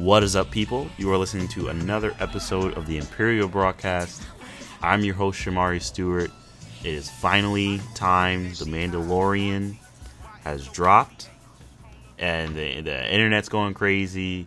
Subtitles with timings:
[0.00, 0.88] What is up, people?
[0.96, 4.22] You are listening to another episode of the Imperial Broadcast.
[4.80, 6.30] I'm your host, Shamari Stewart.
[6.82, 8.44] It is finally time.
[8.54, 9.76] The Mandalorian
[10.42, 11.28] has dropped,
[12.18, 14.46] and the, the internet's going crazy.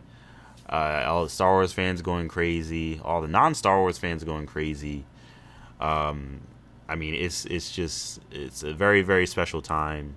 [0.67, 2.99] Uh, all the Star Wars fans going crazy.
[3.03, 5.05] All the non-Star Wars fans going crazy.
[5.79, 6.39] Um,
[6.89, 10.15] I mean, it's it's just it's a very very special time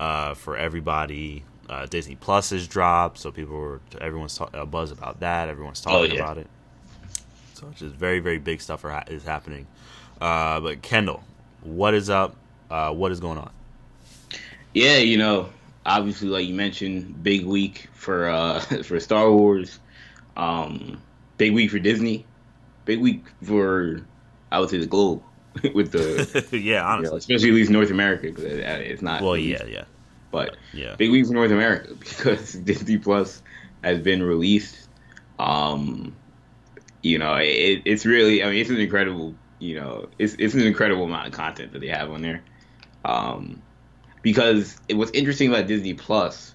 [0.00, 1.44] uh, for everybody.
[1.68, 5.48] Uh, Disney Plus has dropped, so people were everyone's ta- uh, buzz about that.
[5.48, 6.20] Everyone's talking Oh, yeah.
[6.22, 6.46] about it.
[7.54, 9.66] So it's just very very big stuff are ha- is happening.
[10.20, 11.22] Uh, but Kendall,
[11.62, 12.34] what is up?
[12.70, 13.50] Uh, what is going on?
[14.74, 15.50] Yeah, you know,
[15.84, 19.78] obviously, like you mentioned, big week for uh for Star Wars,
[20.36, 21.00] um,
[21.36, 22.24] big week for Disney,
[22.84, 24.00] big week for
[24.52, 25.22] I would say the globe
[25.74, 29.64] with the yeah, you know, especially at least North America because it's not well, yeah,
[29.66, 29.84] yeah,
[30.30, 30.94] but yeah.
[30.96, 33.42] big week for North America because Disney Plus
[33.82, 34.88] has been released.
[35.38, 36.16] Um,
[37.02, 40.62] you know, it, it's really, I mean, it's an incredible, you know, it's it's an
[40.62, 42.42] incredible amount of content that they have on there.
[43.04, 43.62] Um,
[44.22, 46.54] because it, what's interesting about Disney Plus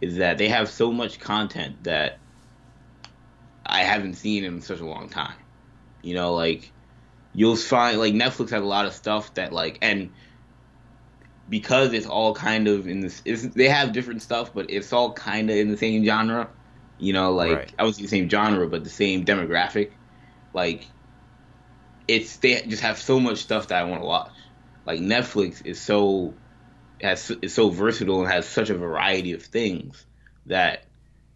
[0.00, 2.18] is that they have so much content that
[3.64, 5.36] I haven't seen in such a long time.
[6.02, 6.70] You know, like
[7.32, 10.10] you'll find like Netflix has a lot of stuff that like and
[11.48, 13.20] because it's all kind of in this
[13.54, 16.50] they have different stuff but it's all kind of in the same genre
[16.98, 17.74] you know like Right.
[17.78, 19.92] i was say the same genre but the same demographic.
[20.52, 20.92] Like
[22.06, 24.32] it's they just have so much stuff that i want to watch.
[24.84, 26.38] Like netflix is so
[27.00, 30.06] has is so versatile and has such a variety of things
[30.46, 30.86] that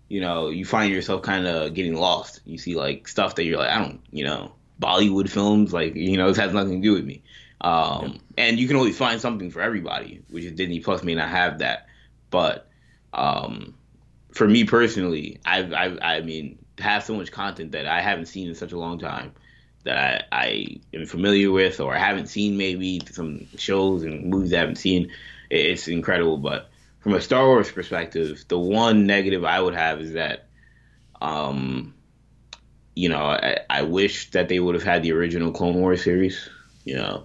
[0.09, 2.41] you know you find yourself kind of getting lost.
[2.45, 6.17] You see like stuff that you're like i don't you know bollywood films like you
[6.17, 7.25] know this has nothing to do with me
[7.61, 11.29] um, and you can always find something for everybody, which is Disney Plus may not
[11.29, 11.87] have that.
[12.31, 12.69] But
[13.13, 13.75] um,
[14.33, 18.49] for me personally, I've, I've I mean, have so much content that I haven't seen
[18.49, 19.33] in such a long time
[19.85, 24.53] that I, I am familiar with or I haven't seen maybe some shows and movies
[24.53, 25.11] I haven't seen,
[25.51, 26.37] it's incredible.
[26.37, 30.47] But from a Star Wars perspective, the one negative I would have is that,
[31.21, 31.95] um,
[32.95, 36.49] you know, I, I wish that they would have had the original Clone Wars series.
[36.85, 37.25] You know,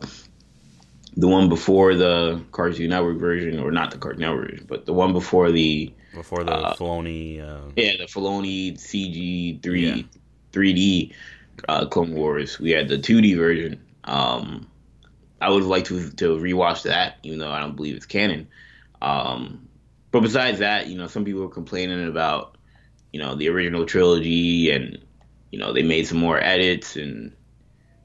[1.15, 4.93] the one before the Cartoon Network version, or not the Cartoon Network version, but the
[4.93, 10.03] one before the Before the Uh, Filoni, uh, yeah the Filoni CG three Yeah.
[10.51, 11.13] 3D
[11.67, 13.81] uh, Clone Wars, we had the 2D version.
[14.03, 14.67] Um,
[15.41, 18.47] I would have liked to to rewatch that, even though I don't believe it's canon.
[19.01, 19.67] Um,
[20.11, 22.57] but besides that, you know, some people were complaining about
[23.11, 24.99] you know the original trilogy, and
[25.51, 27.33] you know they made some more edits and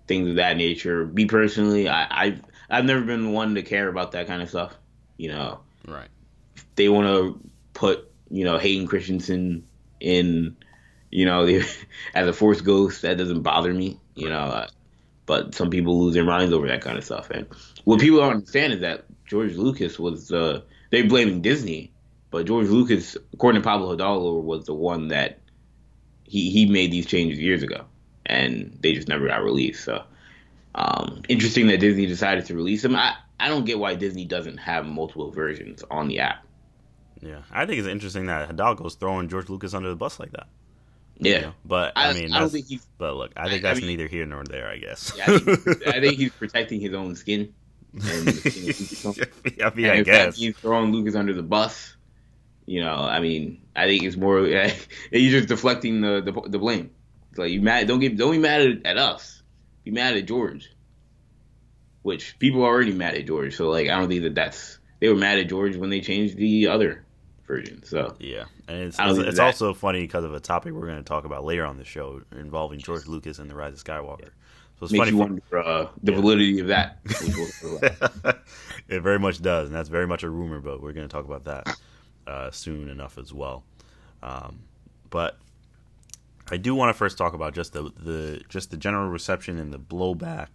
[0.06, 1.06] things of that nature.
[1.06, 2.40] Me personally, I, I've
[2.70, 4.76] I've never been one to care about that kind of stuff.
[5.16, 6.08] You know, right?
[6.76, 9.66] they want to put you know Hayden Christensen
[10.00, 10.56] in
[11.10, 11.46] you know
[12.14, 13.02] as a Force Ghost.
[13.02, 13.98] That doesn't bother me.
[14.14, 14.66] You know, uh,
[15.26, 17.30] but some people lose their minds over that kind of stuff.
[17.30, 17.46] And
[17.84, 21.92] what people don't understand is that George Lucas was uh, they're blaming Disney,
[22.30, 25.40] but George Lucas, according to Pablo Hidalgo, was the one that
[26.24, 27.84] he he made these changes years ago,
[28.24, 29.84] and they just never got released.
[29.84, 30.04] So
[30.78, 32.94] um, interesting that Disney decided to release them.
[32.94, 36.44] I I don't get why Disney doesn't have multiple versions on the app.
[37.20, 40.46] Yeah, I think it's interesting that Hidalgo's throwing George Lucas under the bus like that.
[41.18, 41.34] Yeah.
[41.34, 41.52] you know?
[41.64, 42.86] But I, I, mean, I don't think he's.
[42.96, 44.68] but look, I think I- that's mean- neither here nor there.
[44.68, 45.12] I guess.
[45.16, 47.52] Yeah, I, think, I think he's protecting his own skin.
[47.94, 49.64] And the skin of Lucas.
[49.64, 50.38] I mean, I guess.
[50.38, 51.96] means throwing Lucas under the bus,
[52.66, 54.44] you know, I mean, I think it's more.
[55.10, 56.90] he's just deflecting the, the the blame.
[57.30, 57.88] It's like you mad?
[57.88, 59.38] Don't get don't be mad at, at us.
[59.88, 60.71] Be mad at George.
[62.03, 63.56] Which people are already mad at George.
[63.56, 66.37] So like, I don't think that that's they were mad at George when they changed
[66.37, 67.06] the other
[67.47, 67.82] version.
[67.84, 71.03] So Yeah, and it's it's, it's also funny because of a topic we're going to
[71.03, 74.28] talk about later on the show involving George Lucas and the Rise of Skywalker.
[74.78, 75.10] So it's makes funny.
[75.12, 76.20] you for- wonder uh, the Yeah.
[76.20, 76.99] validity of that.
[78.88, 81.25] it very much does, and that's very much a rumor, but we're going to talk
[81.25, 81.79] about that
[82.26, 83.64] uh, soon enough as well.
[84.23, 84.58] Um,
[85.08, 85.38] but
[86.50, 89.72] I do want to first talk about just the, the just the general reception and
[89.72, 90.48] the blowback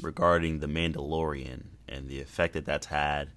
[0.00, 3.30] regarding the Mandalorian and the effect that that's had.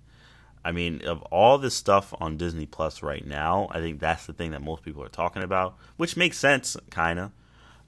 [0.64, 4.34] I mean, of all this stuff on Disney Plus right now, I think that's the
[4.34, 7.32] thing that most people are talking about, which makes sense, kind of.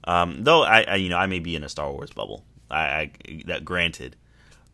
[0.04, 2.44] Um, though I, I, you know, I may be in a Star Wars bubble.
[2.70, 3.10] I, I
[3.46, 4.16] that granted,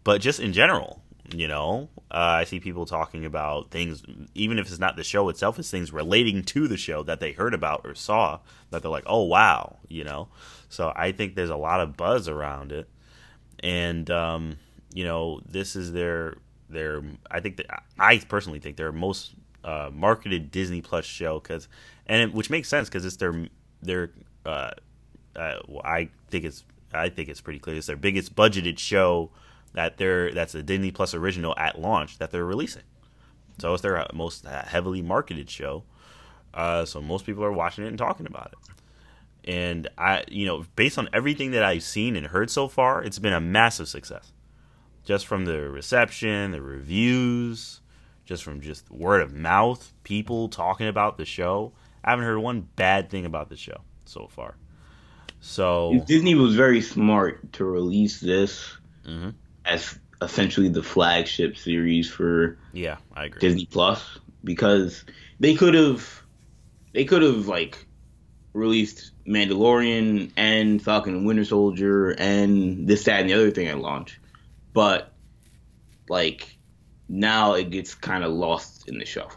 [0.04, 1.02] but just in general,
[1.34, 4.02] you know, uh, I see people talking about things,
[4.34, 7.32] even if it's not the show itself, it's things relating to the show that they
[7.32, 8.40] heard about or saw
[8.70, 10.28] that they're like, oh wow, you know.
[10.68, 12.88] So I think there's a lot of buzz around it,
[13.60, 14.58] and um,
[14.92, 16.36] you know, this is their
[16.70, 17.02] their.
[17.30, 19.34] I think that I personally think their most
[19.64, 21.68] uh, marketed Disney Plus show because,
[22.06, 23.48] and it, which makes sense because it's their
[23.82, 24.10] their.
[24.46, 24.70] Uh,
[25.36, 29.30] uh, well, I think it's I think it's pretty clear it's their biggest budgeted show
[29.78, 32.82] that they're that's a Disney Plus original at launch that they're releasing.
[33.60, 35.84] So it's their most heavily marketed show.
[36.52, 39.48] Uh, so most people are watching it and talking about it.
[39.48, 43.20] And I, you know, based on everything that I've seen and heard so far, it's
[43.20, 44.32] been a massive success.
[45.04, 47.80] Just from the reception, the reviews,
[48.24, 51.72] just from just word of mouth, people talking about the show.
[52.02, 54.56] I haven't heard one bad thing about the show so far.
[55.40, 58.76] So Disney was very smart to release this
[59.06, 59.30] mm-hmm.
[59.68, 63.40] As essentially the flagship series for yeah, I agree.
[63.40, 65.04] Disney Plus because
[65.40, 66.22] they could have
[66.92, 67.86] they could have like
[68.52, 73.78] released Mandalorian and Falcon and Winter Soldier and this that and the other thing at
[73.78, 74.20] launch,
[74.72, 75.12] but
[76.08, 76.56] like
[77.08, 79.28] now it gets kind of lost in the show.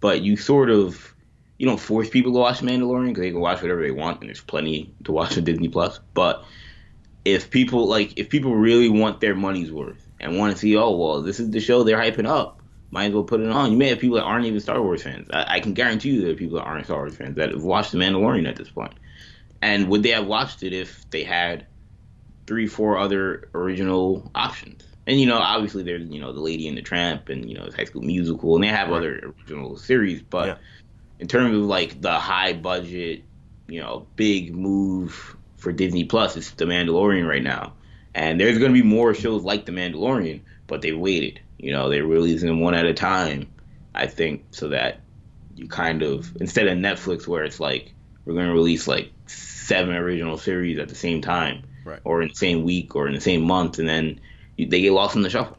[0.00, 1.14] But you sort of
[1.58, 4.28] you don't force people to watch Mandalorian because they can watch whatever they want, and
[4.28, 6.00] there's plenty to watch on Disney Plus.
[6.14, 6.44] But
[7.32, 10.96] if people like, if people really want their money's worth and want to see, oh
[10.96, 12.60] well, this is the show they're hyping up,
[12.90, 13.70] might as well put it on.
[13.70, 15.28] You may have people that aren't even Star Wars fans.
[15.32, 17.62] I, I can guarantee you there are people that aren't Star Wars fans that have
[17.62, 18.94] watched The Mandalorian at this point.
[19.60, 21.66] And would they have watched it if they had
[22.46, 24.84] three, four other original options?
[25.06, 27.64] And you know, obviously there's you know the Lady and the Tramp and you know
[27.64, 30.46] it's High School Musical, and they have other original series, but.
[30.46, 30.56] Yeah
[31.18, 33.24] in terms of like the high budget,
[33.66, 37.74] you know, big move for Disney Plus, it's The Mandalorian right now.
[38.14, 41.40] And there's going to be more shows like The Mandalorian, but they waited.
[41.58, 43.48] You know, they're releasing them one at a time,
[43.94, 45.00] I think, so that
[45.56, 47.92] you kind of, instead of Netflix where it's like,
[48.24, 52.00] we're going to release like seven original series at the same time, right.
[52.04, 54.20] or in the same week, or in the same month, and then
[54.56, 55.58] they get lost in the shuffle.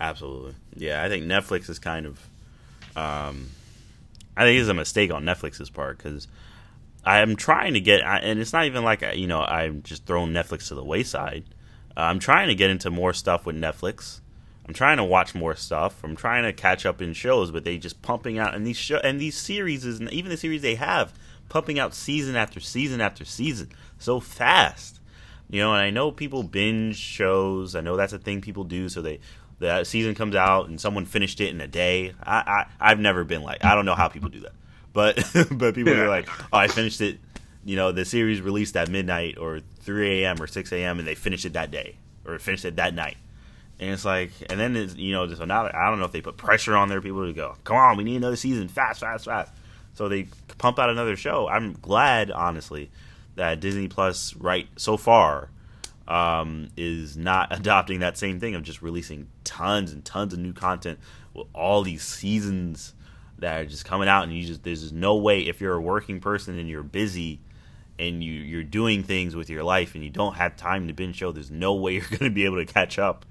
[0.00, 0.54] Absolutely.
[0.74, 2.18] Yeah, I think Netflix is kind of.
[2.96, 3.48] Um,
[4.36, 6.28] I think it's a mistake on Netflix's part because
[7.04, 10.68] I'm trying to get, and it's not even like you know I'm just throwing Netflix
[10.68, 11.44] to the wayside.
[11.96, 14.20] Uh, I'm trying to get into more stuff with Netflix.
[14.66, 16.02] I'm trying to watch more stuff.
[16.04, 18.98] I'm trying to catch up in shows, but they just pumping out and these show
[18.98, 21.12] and these series is even the series they have
[21.48, 23.68] pumping out season after season after season
[23.98, 25.00] so fast.
[25.50, 27.74] You know, and I know people binge shows.
[27.74, 28.88] I know that's a thing people do.
[28.88, 29.20] So they
[29.58, 32.14] the season comes out and someone finished it in a day.
[32.22, 34.52] I, I, I have never been like I don't know how people do that,
[34.92, 35.16] but
[35.50, 37.18] but people are like, oh, I finished it.
[37.64, 40.42] You know, the series released at midnight or 3 a.m.
[40.42, 40.98] or 6 a.m.
[40.98, 41.96] and they finished it that day
[42.26, 43.16] or finished it that night.
[43.78, 46.20] And it's like, and then it's, you know, so now I don't know if they
[46.20, 49.24] put pressure on their people to go, come on, we need another season, fast, fast,
[49.24, 49.52] fast.
[49.94, 50.28] So they
[50.58, 51.48] pump out another show.
[51.48, 52.90] I'm glad, honestly,
[53.34, 55.50] that Disney Plus, right so far,
[56.08, 60.52] um, is not adopting that same thing of just releasing tons and tons of new
[60.52, 60.98] content
[61.34, 62.94] with all these seasons
[63.42, 65.80] that are just coming out, and you just there's just no way if you're a
[65.80, 67.40] working person and you're busy
[67.98, 71.16] and you you're doing things with your life and you don't have time to binge
[71.16, 73.26] show, there's no way you're going to be able to catch up.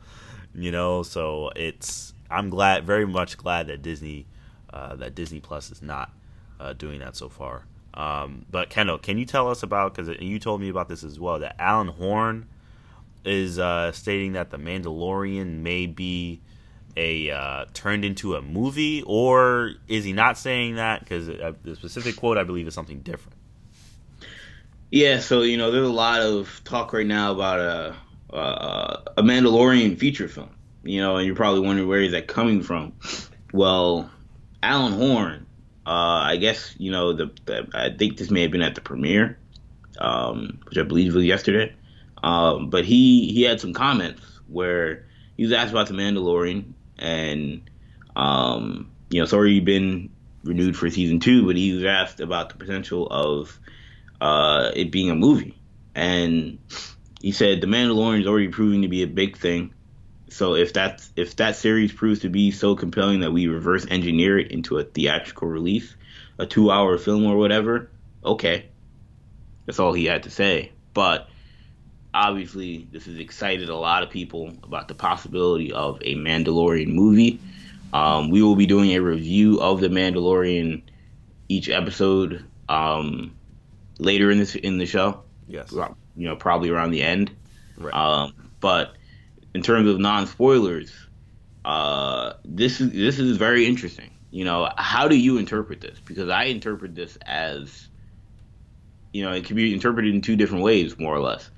[0.53, 4.27] You know, so it's I'm glad, very much glad that Disney
[4.71, 6.11] uh, that Disney Plus is not
[6.59, 7.65] uh, doing that so far.
[7.93, 11.19] Um, but Kendall, can you tell us about because you told me about this as
[11.19, 12.47] well that Alan Horn
[13.25, 16.41] is uh, stating that the Mandalorian may be
[16.97, 21.01] a uh, turned into a movie, or is he not saying that?
[21.01, 23.37] Because uh, the specific quote, I believe, is something different.
[24.89, 27.95] Yeah, so you know, there's a lot of talk right now about a
[28.35, 30.49] a, a Mandalorian feature film.
[30.83, 32.93] You know, and you're probably wondering where is that coming from.
[33.53, 34.09] Well,
[34.63, 35.45] Alan Horn,
[35.85, 35.89] uh,
[36.25, 39.37] I guess you know the, the, I think this may have been at the premiere,
[39.99, 41.73] um, which I believe was yesterday.
[42.23, 45.05] Um, but he he had some comments where
[45.37, 47.69] he was asked about the Mandalorian, and
[48.15, 50.11] um, you know, it's already been
[50.43, 53.59] renewed for season two, but he was asked about the potential of
[54.19, 55.57] uh, it being a movie,
[55.95, 56.59] and
[57.21, 59.73] he said the Mandalorian is already proving to be a big thing.
[60.29, 64.39] So if that if that series proves to be so compelling that we reverse engineer
[64.39, 65.95] it into a theatrical release,
[66.37, 67.89] a two hour film or whatever,
[68.23, 68.67] okay.
[69.65, 70.71] That's all he had to say.
[70.93, 71.27] But
[72.13, 77.39] obviously this has excited a lot of people about the possibility of a Mandalorian movie.
[77.93, 80.81] Um, we will be doing a review of the Mandalorian
[81.49, 83.35] each episode um,
[83.99, 85.21] later in this in the show.
[85.47, 85.73] Yes,
[86.15, 87.31] you know, probably around the end.
[87.77, 87.93] Right.
[87.93, 88.95] Um, but
[89.53, 90.93] in terms of non spoilers,
[91.65, 94.11] uh, this is this is very interesting.
[94.31, 95.99] You know, how do you interpret this?
[96.05, 97.89] Because I interpret this as,
[99.11, 101.49] you know, it can be interpreted in two different ways, more or less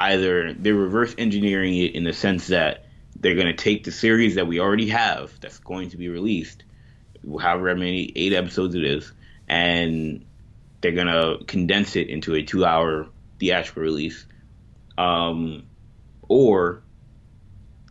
[0.00, 4.34] either they're reverse engineering it in the sense that they're going to take the series
[4.36, 6.64] that we already have that's going to be released,
[7.38, 9.12] however many eight episodes it is,
[9.46, 10.24] and
[10.80, 14.24] they're gonna condense it into a two-hour theatrical release.
[14.96, 15.64] Um,
[16.28, 16.82] or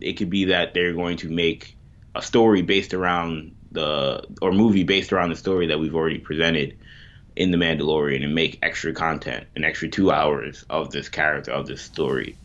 [0.00, 1.76] it could be that they're going to make
[2.16, 6.76] a story based around the or movie based around the story that we've already presented
[7.40, 11.66] in the Mandalorian and make extra content, an extra two hours of this character of
[11.66, 12.36] this story.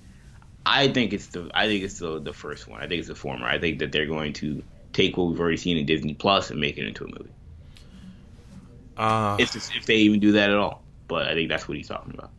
[0.66, 2.82] I think it's the I think it's the the first one.
[2.82, 3.46] I think it's the former.
[3.46, 6.62] I think that they're going to take what we've already seen in Disney Plus and
[6.62, 7.34] make it into a movie.
[8.96, 10.82] Uh, It's just, if they even do that at all.
[11.10, 12.32] But I think that's what he's talking about.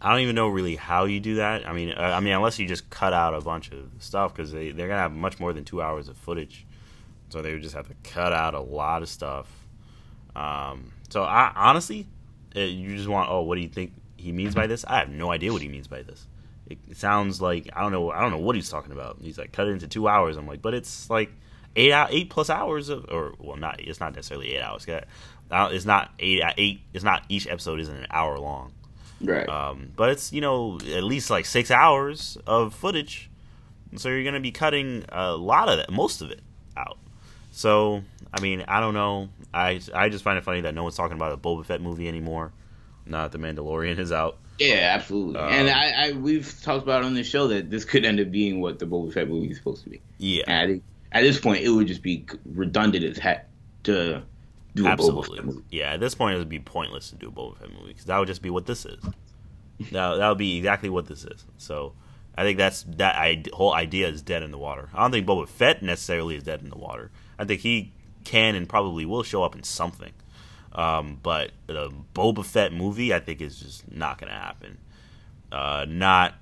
[0.00, 1.68] I don't even know really how you do that.
[1.68, 4.50] I mean, uh, I mean, unless you just cut out a bunch of stuff because
[4.50, 6.66] they they're gonna have much more than two hours of footage,
[7.28, 9.46] so they would just have to cut out a lot of stuff.
[10.34, 12.06] Um, so I honestly,
[12.56, 14.84] uh, you just want oh, what do you think he means by this?
[14.86, 16.26] I have no idea what he means by this.
[16.68, 18.10] It, it sounds like I don't know.
[18.10, 19.18] I don't know what he's talking about.
[19.22, 20.36] He's like cut it into two hours.
[20.36, 21.30] I'm like, but it's like
[21.76, 24.86] eight out eight plus hours of or well, not it's not necessarily eight hours.
[24.88, 26.80] uh, It's not eight eight.
[26.92, 28.72] It's not each episode isn't an hour long.
[29.20, 29.48] Right.
[29.48, 33.30] Um, but it's you know at least like six hours of footage,
[33.96, 36.40] so you're gonna be cutting a lot of that most of it
[36.76, 36.98] out.
[37.50, 39.28] So I mean, I don't know.
[39.52, 42.08] I I just find it funny that no one's talking about a Boba Fett movie
[42.08, 42.52] anymore.
[43.06, 44.38] Now that the Mandalorian is out.
[44.58, 45.40] yeah, absolutely.
[45.40, 48.30] Um, and I, I we've talked about on this show that this could end up
[48.30, 50.02] being what the Boba Fett movie is supposed to be.
[50.18, 50.82] Yeah, And I think
[51.12, 53.48] at this point it would just be redundant as heck
[53.84, 54.22] to
[54.74, 55.36] do a Boba absolutely.
[55.38, 55.62] Fett movie.
[55.70, 58.04] Yeah, at this point it would be pointless to do a Boba Fett movie because
[58.04, 59.02] that would just be what this is.
[59.92, 61.46] that that would be exactly what this is.
[61.56, 61.94] So
[62.36, 64.90] I think that's that I, whole idea is dead in the water.
[64.92, 67.10] I don't think Boba Fett necessarily is dead in the water.
[67.38, 67.92] I think he
[68.28, 70.12] can and probably will show up in something.
[70.72, 74.78] Um, but the Boba Fett movie, I think, is just not going to happen.
[75.50, 76.34] Uh, not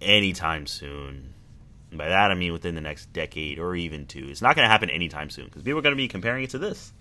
[0.00, 1.34] anytime soon.
[1.92, 4.26] By that, I mean within the next decade or even two.
[4.28, 6.50] It's not going to happen anytime soon because people are going to be comparing it
[6.50, 6.92] to this.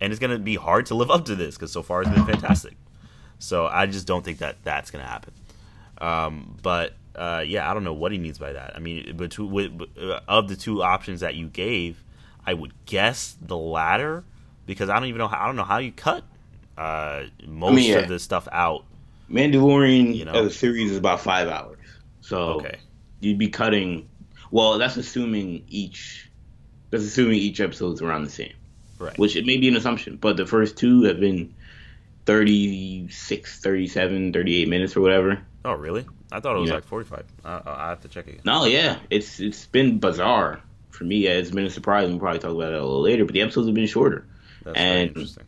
[0.00, 2.10] And it's going to be hard to live up to this because so far it's
[2.10, 2.76] been fantastic.
[3.38, 5.32] So I just don't think that that's going to happen.
[5.98, 8.76] Um, but uh, yeah, I don't know what he means by that.
[8.76, 12.02] I mean, to, with, uh, of the two options that you gave,
[12.46, 14.24] I would guess the latter
[14.66, 16.24] because I don't even know how, I don't know how you cut
[16.78, 17.96] uh, most yeah.
[17.98, 18.84] of this stuff out.
[19.30, 20.32] Mandalorian You know?
[20.32, 21.78] as a series is about five hours.
[22.20, 22.76] So Okay.
[23.20, 24.08] you'd be cutting
[24.52, 26.30] well, that's assuming each
[26.90, 28.52] that's assuming each episode's around the same.
[28.98, 29.18] Right.
[29.18, 31.52] Which it may be an assumption, but the first two have been
[32.24, 35.38] 36, 37, 38 minutes or whatever.
[35.64, 36.04] Oh, really?
[36.32, 36.76] I thought it was Yeah.
[36.76, 37.24] like 45.
[37.44, 38.40] I, I have to check again.
[38.44, 40.60] No, yeah, it's it's been bizarre
[40.96, 41.26] for me.
[41.26, 42.08] It's been a surprise.
[42.08, 44.26] We'll probably talk about it a little later, but the episodes have been shorter.
[44.64, 45.44] That's and- interesting.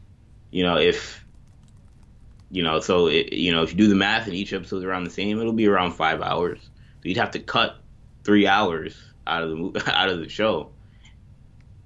[0.50, 1.24] You know, if
[2.50, 5.04] you know, so it, you know, if you do the math and each episode's around
[5.04, 6.58] the same, it'll be around five hours.
[6.62, 7.76] So you'd have to cut
[8.24, 10.70] three hours out of the out of the show.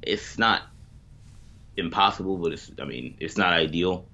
[0.02, 0.62] It's not
[1.76, 4.07] impossible, but it's I mean, it's not ideal.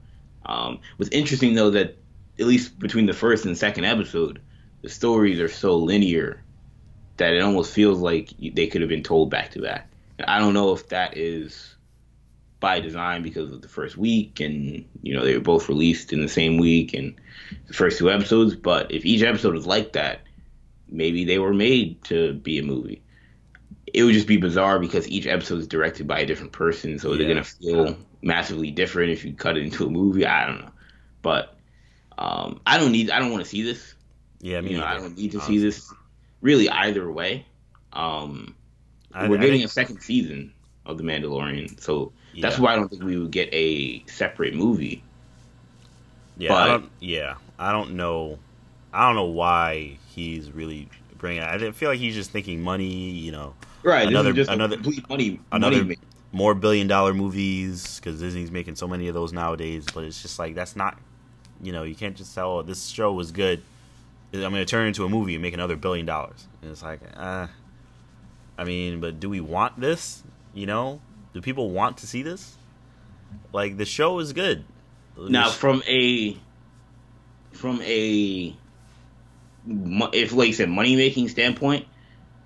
[0.46, 1.96] Um, what's interesting though that
[2.38, 4.40] at least between the first and second episode,
[4.82, 6.42] the stories are so linear
[7.18, 9.88] that it almost feels like they could have been told back to back.
[10.26, 11.76] I don't know if that is
[12.60, 16.20] by design because of the first week and you know they were both released in
[16.20, 17.14] the same week and
[17.68, 20.22] the first two episodes but if each episode is like that
[20.88, 23.02] maybe they were made to be a movie.
[23.92, 27.14] It would just be bizarre because each episode is directed by a different person so
[27.14, 30.26] they're gonna feel massively different if you cut it into a movie.
[30.26, 30.70] I don't know.
[31.22, 31.54] But
[32.18, 33.94] um, i don't need i don't want to see this.
[34.40, 35.58] Yeah, me you know i don't need to honestly.
[35.58, 35.92] see this
[36.40, 37.44] really either way
[37.92, 38.54] um,
[39.12, 40.52] I- we're I getting think- a second season
[40.86, 45.02] of the mandalorian so that's why I don't think we would get a separate movie.
[46.36, 46.88] Yeah, I don't.
[47.00, 48.38] Yeah, I don't know.
[48.92, 51.42] I don't know why he's really bringing.
[51.42, 52.86] I feel like he's just thinking money.
[53.10, 54.06] You know, Right.
[54.06, 55.40] Another- just another- complete money.
[55.50, 55.96] another money
[56.30, 59.84] more billion dollar movies because Disney's making so many of those nowadays.
[59.92, 60.96] But it's just like that's not.
[61.60, 63.62] You know, you can't just tell oh, this show was good.
[64.32, 66.46] I'm going to turn into a movie and make another billion dollars.
[66.62, 67.46] And it's like, uh,
[68.58, 70.22] I mean, but do we want this?
[70.52, 71.00] You know,
[71.32, 72.56] do people want to see this?
[73.52, 74.64] Like the show is good.
[75.16, 76.36] now from a
[77.52, 78.54] from a
[79.66, 81.86] if like you said money making standpoint,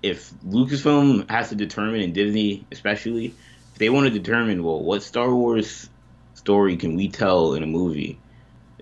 [0.01, 3.33] if Lucasfilm has to determine and Disney especially,
[3.73, 5.89] if they want to determine well what Star Wars
[6.33, 8.19] story can we tell in a movie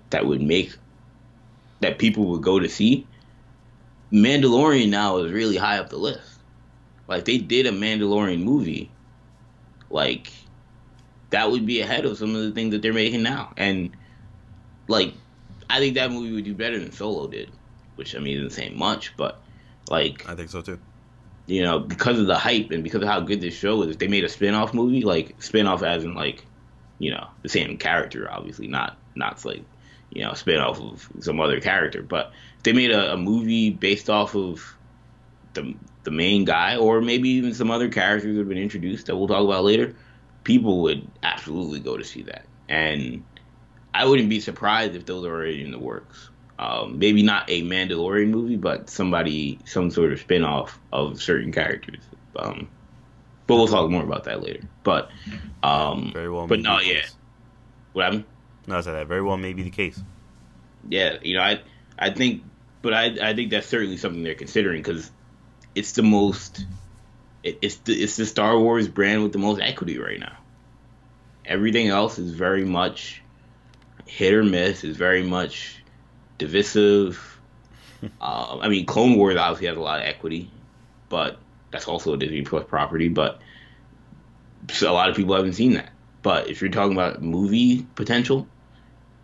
[0.10, 0.74] that would make
[1.82, 3.08] that people would go to see,
[4.14, 6.40] Mandalorian now is really high up the list.
[7.08, 8.96] Like they did a Mandalorian movie,
[9.90, 10.32] like
[11.32, 13.54] that would be ahead of some of the things that they're making now.
[13.58, 13.96] And
[14.88, 15.16] like
[15.70, 17.52] I think that movie would do better than Solo did,
[17.96, 19.42] which I mean isn't saying much, but
[19.90, 20.80] like I think so too.
[21.48, 24.00] you know, because of the hype and because of how good this show is, if
[24.00, 26.46] they made a spin-off movie, like spin-off as in like,
[27.00, 29.64] you know, the same character, obviously, not not like,
[30.12, 34.10] you know, spin-off of some other character, but if they made a, a movie based
[34.10, 34.76] off of
[35.54, 39.16] the the main guy, or maybe even some other characters that have been introduced that
[39.16, 39.96] we'll talk about later,
[40.44, 42.46] people would absolutely go to see that.
[42.68, 43.24] And
[43.94, 46.30] I wouldn't be surprised if those are already in the works.
[46.58, 51.52] Um, maybe not a Mandalorian movie, but somebody, some sort of spin off of certain
[51.52, 52.04] characters.
[52.36, 52.68] Um,
[53.48, 54.62] but we'll talk more about that later.
[54.84, 55.12] But
[55.64, 56.48] um, very well.
[56.48, 57.02] But no, yeah.
[57.94, 58.26] What happened?
[58.68, 60.00] No, I said that very well may be the case.
[60.90, 61.62] Yeah, you know, I
[61.98, 62.44] I think,
[62.82, 65.12] but I I think that's certainly something they're considering because
[65.76, 66.66] it's the most,
[67.44, 70.38] it, it's the it's the Star Wars brand with the most equity right now.
[71.46, 73.22] Everything else is very much
[74.06, 74.84] hit or miss.
[74.84, 75.84] Is very much
[76.38, 77.40] divisive.
[78.20, 80.52] uh, I mean, Clone Wars obviously has a lot of equity,
[81.10, 81.40] but
[81.72, 83.08] that's also a Disney Plus property.
[83.08, 83.42] But
[84.82, 85.90] a lot of people haven't seen that.
[86.22, 88.48] But if you're talking about movie potential,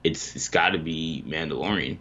[0.04, 1.98] it's it's got to be Mandalorian.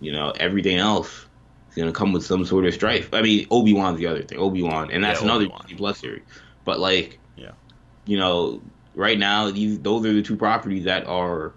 [0.00, 1.26] You know, everything else
[1.70, 3.12] is gonna come with some sort of strife.
[3.12, 5.98] I mean, Obi Wan's the other thing, Obi Wan, and that's yeah, another Disney Plus
[5.98, 6.22] series.
[6.64, 7.52] But like, yeah,
[8.06, 8.62] you know,
[8.94, 11.52] right now these those are the two properties that are,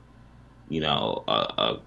[0.70, 1.80] you know, a, a,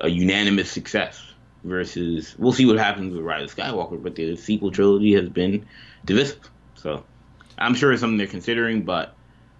[0.00, 1.26] a unanimous success.
[1.62, 5.66] Versus, we'll see what happens with Rise of Skywalker, but the sequel trilogy has been
[6.06, 6.50] divisive.
[6.76, 7.04] So,
[7.58, 9.14] I'm sure it's something they're considering, but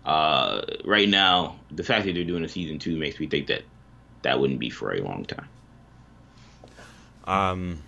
[0.04, 3.62] uh, right now, the fact that they're doing a season two makes me think that
[4.22, 5.48] that wouldn't be for a long time.
[7.24, 7.82] Um,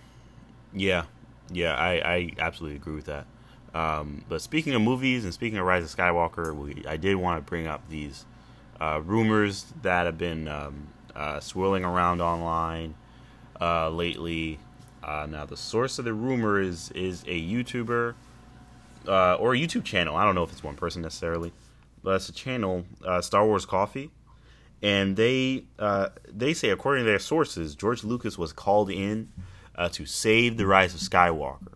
[0.73, 1.05] yeah,
[1.51, 3.25] yeah, I, I absolutely agree with that.
[3.73, 7.43] Um, but speaking of movies and speaking of Rise of Skywalker, we, I did want
[7.43, 8.25] to bring up these
[8.79, 12.95] uh, rumors that have been um, uh, swirling around online
[13.59, 14.59] uh, lately.
[15.03, 18.13] Uh, now, the source of the rumor is is a YouTuber
[19.07, 20.15] uh, or a YouTube channel.
[20.15, 21.51] I don't know if it's one person necessarily,
[22.03, 24.11] but it's a channel, uh, Star Wars Coffee,
[24.81, 29.31] and they uh, they say according to their sources, George Lucas was called in
[29.75, 31.73] uh, to save the rise of Skywalker.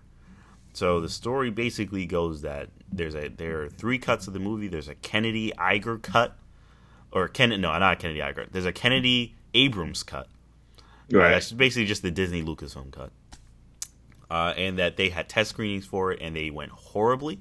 [0.73, 4.67] So the story basically goes that there's a there are three cuts of the movie.
[4.67, 6.37] There's a Kennedy Iger cut,
[7.11, 8.51] or Kennedy no not Kennedy Iger.
[8.51, 10.27] There's a Kennedy Abrams cut.
[11.11, 11.29] Right.
[11.29, 13.11] That's basically just the Disney Lucasfilm cut.
[14.29, 17.39] Uh, and that they had test screenings for it and they went horribly.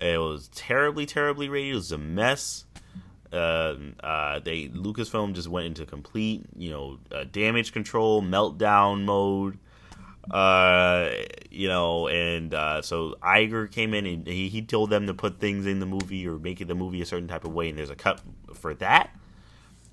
[0.00, 1.72] It was terribly, terribly rated.
[1.72, 2.64] It was a mess.
[3.32, 9.58] Uh, uh, they Lucasfilm just went into complete, you know, uh, damage control, meltdown mode.
[10.30, 11.10] Uh,
[11.50, 15.40] you know, and uh, so Iger came in and he, he told them to put
[15.40, 17.90] things in the movie or make the movie a certain type of way, and there's
[17.90, 18.20] a cut
[18.54, 19.10] for that,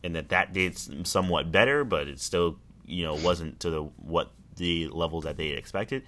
[0.03, 4.31] and that that did somewhat better, but it still, you know, wasn't to the what
[4.57, 6.03] the level that they expected.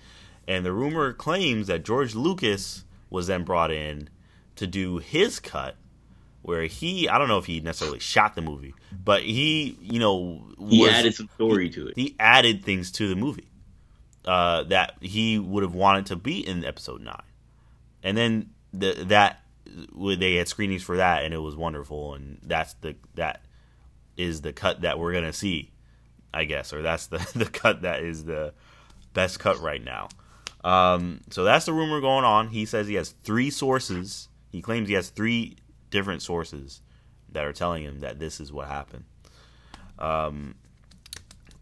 [0.48, 4.10] And the rumor claims that George Lucas was then brought in
[4.56, 5.76] to do his cut
[6.48, 10.48] where he I don't know if he necessarily shot the movie, but he you know
[10.70, 11.96] he added some story to it.
[11.96, 13.50] He added things to the movie
[14.26, 17.22] uh, that he would have wanted to be in episode nine,
[18.02, 22.74] and then the, that they had screenings for that, and it was wonderful, and that's
[22.76, 23.42] the that
[24.16, 25.72] is the cut that we're gonna see,
[26.34, 28.54] I guess, or that's the the cut that is the
[29.14, 30.08] best cut right now.
[30.68, 32.50] Um, so that's the rumor going on.
[32.50, 34.28] He says he has three sources.
[34.52, 35.56] He claims he has three
[35.92, 36.82] different sources
[37.32, 39.06] that are telling him that this is what happened.
[39.98, 40.56] Um,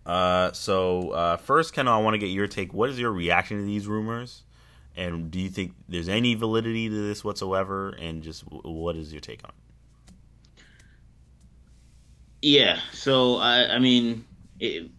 [0.08, 2.74] uh, so uh, first, Kendall, I want to get your take.
[2.74, 4.42] What is your reaction to these rumors?
[4.96, 7.90] And do you think there's any validity to this whatsoever?
[7.90, 10.64] And just what is your take on it?
[12.42, 12.80] Yeah.
[12.92, 14.26] So I, I mean,
[14.60, 14.90] it,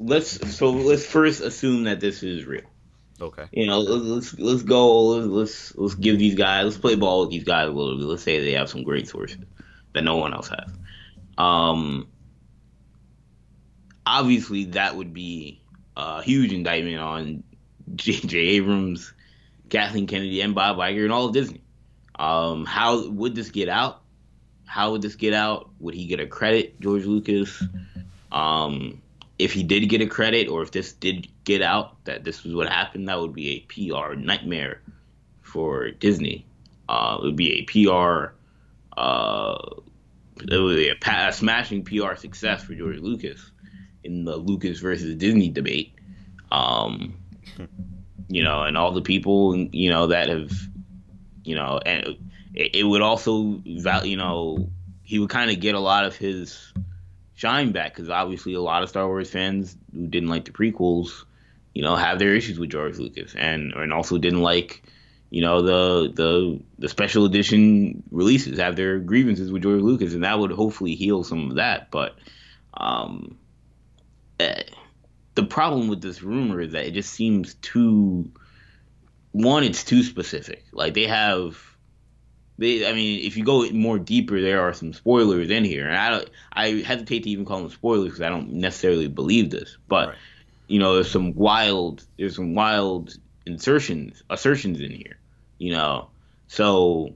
[0.00, 2.62] let's so let's first assume that this is real.
[3.20, 3.44] Okay.
[3.52, 5.08] You know, let's let's go.
[5.08, 6.64] Let's let's give these guys.
[6.64, 8.06] Let's play ball with these guys a little bit.
[8.06, 9.44] Let's say they have some great sources
[9.92, 10.72] that no one else has.
[11.36, 12.08] Um,
[14.06, 15.60] obviously, that would be
[15.96, 17.42] a huge indictment on
[17.94, 18.38] J.J.
[18.38, 19.12] Abrams,
[19.68, 21.62] Kathleen Kennedy, and Bob Iger, and all of Disney.
[22.18, 24.02] Um, how would this get out?
[24.64, 25.68] How would this get out?
[25.80, 27.62] Would he get a credit, George Lucas?
[28.32, 29.02] Um,
[29.40, 32.54] if he did get a credit or if this did get out that this was
[32.54, 34.82] what happened, that would be a PR nightmare
[35.40, 36.46] for Disney.
[36.88, 38.34] Uh, it would be a PR,
[38.96, 39.56] uh,
[40.36, 43.50] it would be a, a smashing PR success for George Lucas
[44.04, 45.94] in the Lucas versus Disney debate.
[46.52, 47.16] Um,
[48.28, 50.52] you know, and all the people, you know, that have,
[51.44, 52.18] you know, and
[52.54, 54.70] it, it would also, you know,
[55.02, 56.72] he would kind of get a lot of his
[57.40, 61.24] shine back because obviously a lot of Star Wars fans who didn't like the prequels
[61.74, 64.82] you know, have their issues with George Lucas, and and also didn't like,
[65.30, 70.24] you know, the the the special edition releases, have their grievances with George Lucas, and
[70.24, 71.90] that would hopefully heal some of that.
[71.90, 72.16] But
[72.74, 73.38] um,
[74.40, 74.64] eh,
[75.34, 78.30] the problem with this rumor is that it just seems too.
[79.32, 80.64] One, it's too specific.
[80.72, 81.69] Like they have
[82.60, 85.96] they, I mean, if you go more deeper, there are some spoilers in here, and
[85.96, 89.78] I don't, I hesitate to even call them spoilers because I don't necessarily believe this.
[89.88, 90.18] But right.
[90.68, 95.16] you know, there's some wild, there's some wild insertions, assertions in here.
[95.56, 96.10] You know,
[96.48, 97.14] so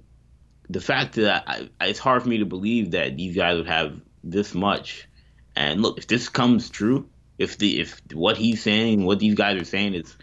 [0.70, 4.00] the fact that I, it's hard for me to believe that these guys would have
[4.22, 5.06] this much.
[5.54, 9.60] And look, if this comes true, if the if what he's saying, what these guys
[9.60, 10.16] are saying is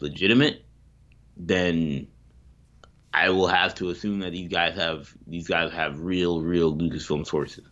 [0.00, 0.62] legitimate,
[1.34, 2.08] then
[3.16, 7.26] I will have to assume that these guys have these guys have real, real Lucasfilm
[7.26, 7.64] sources.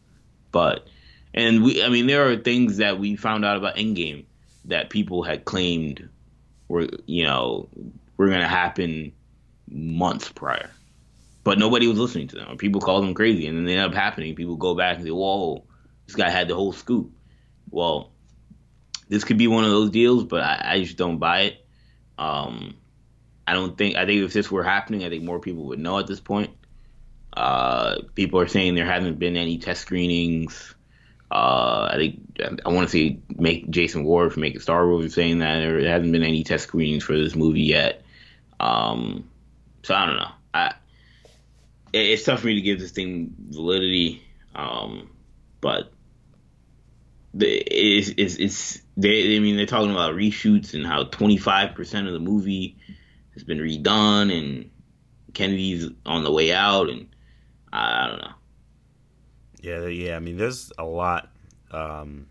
[0.50, 0.86] But
[1.34, 4.24] and we, I mean, there are things that we found out about Endgame
[4.64, 6.08] that people had claimed
[6.68, 7.68] were, you know,
[8.16, 9.12] were going to happen
[9.68, 10.70] months prior,
[11.42, 13.94] but nobody was listening to them, people called them crazy, and then they end up
[13.94, 14.34] happening.
[14.34, 15.62] People go back and say, "Whoa,
[16.06, 17.12] this guy had the whole scoop."
[17.68, 18.12] Well,
[19.10, 21.66] this could be one of those deals, but I, I just don't buy it.
[22.16, 22.76] Um,
[23.46, 25.98] I don't think I think if this were happening, I think more people would know
[25.98, 26.50] at this point.
[27.36, 30.74] Uh, people are saying there hasn't been any test screenings.
[31.30, 35.40] Uh, I think I want to say make Jason Ward from Making Star Wars saying
[35.40, 38.04] that there hasn't been any test screenings for this movie yet.
[38.60, 39.28] Um,
[39.82, 40.30] so I don't know.
[40.54, 40.74] I
[41.92, 44.22] it, it's tough for me to give this thing validity.
[44.54, 45.10] Um,
[45.60, 45.92] but
[47.32, 52.12] the, it's, it's, it's they I mean they're talking about reshoots and how 25% of
[52.12, 52.76] the movie
[53.34, 54.70] has been redone and
[55.34, 57.08] Kennedy's on the way out and
[57.72, 58.32] I, I don't know.
[59.60, 60.16] Yeah, yeah.
[60.16, 61.30] I mean, there's a lot
[61.70, 62.26] um,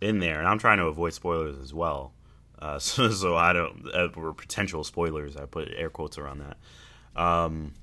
[0.00, 2.12] in there, and I'm trying to avoid spoilers as well.
[2.58, 5.36] Uh, so, so I don't uh, or potential spoilers.
[5.36, 7.20] I put air quotes around that.
[7.20, 7.74] Um,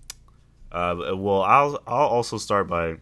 [0.71, 2.97] uh, well, I'll I'll also start by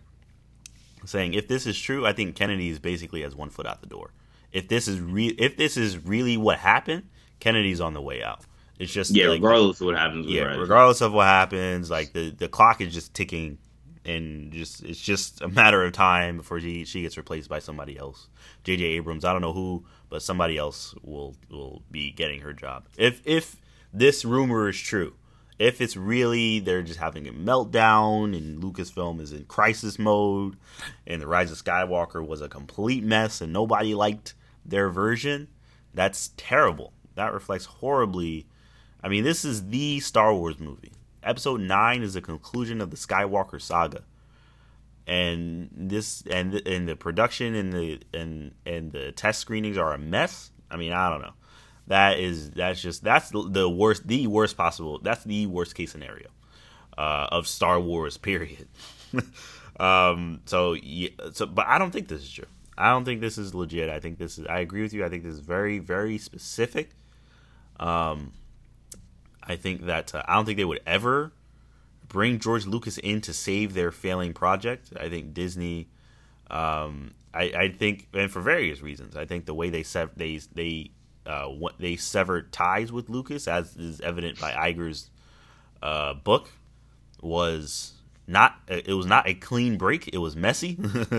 [1.06, 3.88] saying if this is true, I think Kennedy is basically has one foot out the
[3.88, 4.12] door.
[4.52, 8.46] If this is re- if this is really what happened, Kennedy's on the way out.
[8.78, 10.28] It's just yeah, like, regardless of what happens.
[10.28, 13.58] Yeah, regardless of what happens, like the the clock is just ticking,
[14.04, 17.98] and just it's just a matter of time before she she gets replaced by somebody
[17.98, 18.28] else.
[18.64, 18.84] J.J.
[18.84, 22.88] Abrams, I don't know who, but somebody else will will be getting her job.
[22.98, 23.62] If if
[23.94, 25.14] this rumor is true,
[25.58, 30.58] if it's really they're just having a meltdown and Lucasfilm is in crisis mode,
[31.08, 34.34] and the Rise of Skywalker was a complete mess and nobody liked
[34.66, 35.48] their version,
[35.94, 36.92] that's terrible.
[37.16, 38.48] That reflects horribly
[39.06, 40.92] I mean, this is the Star Wars movie.
[41.22, 44.02] Episode nine is the conclusion of the Skywalker saga,
[45.06, 50.00] and this and and the production and the and and the test screenings are a
[50.00, 50.50] mess.
[50.72, 51.34] I mean, I don't know.
[51.86, 54.98] That is that's just that's the worst, the worst possible.
[54.98, 56.30] That's the worst case scenario
[56.98, 58.18] uh, of Star Wars.
[58.32, 58.68] Period.
[59.80, 60.42] um.
[60.46, 61.10] So yeah.
[61.34, 62.48] So, but I don't think this is true.
[62.76, 63.88] I don't think this is legit.
[63.88, 64.48] I think this is.
[64.48, 65.06] I agree with you.
[65.06, 66.90] I think this is very, very specific.
[67.80, 68.32] Um,
[69.48, 71.32] I think that uh, I don't think they would ever
[72.08, 74.90] bring George Lucas in to save their failing project.
[75.00, 75.88] I think Disney.
[76.50, 80.40] Um, I, I think, and for various reasons, I think the way they sev- they
[80.54, 80.92] they
[81.26, 85.10] uh, what they severed ties with Lucas, as is evident by Iger's
[85.82, 86.52] uh, book,
[87.22, 87.94] was
[88.28, 90.08] not it was not a clean break.
[90.14, 90.78] It was messy.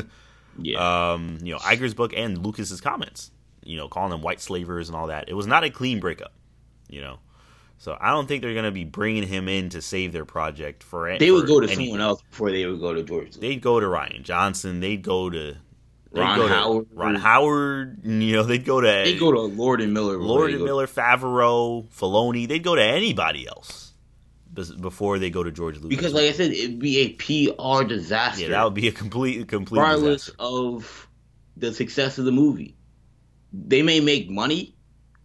[0.60, 1.12] yeah.
[1.12, 3.30] Um, you know, Iger's book and Lucas's comments,
[3.64, 5.28] you know, calling them white slavers and all that.
[5.28, 6.32] It was not a clean breakup.
[6.88, 7.18] You know,
[7.78, 10.82] so I don't think they're going to be bringing him in to save their project
[10.82, 11.18] for any.
[11.18, 11.86] They would go to anything.
[11.86, 13.36] someone else before they would go to George.
[13.36, 14.80] They'd go to Rian Johnson.
[14.80, 15.56] They'd go to
[16.12, 16.86] they'd Ron go Howard.
[16.92, 18.00] Ron Howard.
[18.04, 20.16] You know, they'd go to they'd go to Lord and Miller.
[20.18, 22.48] Lord and Miller, Favreau, Filoni.
[22.48, 23.92] They'd go to anybody else
[24.80, 25.88] before they go to George Lucas.
[25.88, 28.42] Because, like I said, it'd be a PR disaster.
[28.42, 29.80] Yeah, that would be a complete, complete.
[29.80, 30.42] Regardless disaster.
[30.42, 31.08] of
[31.58, 32.74] the success of the movie,
[33.52, 34.74] they may make money,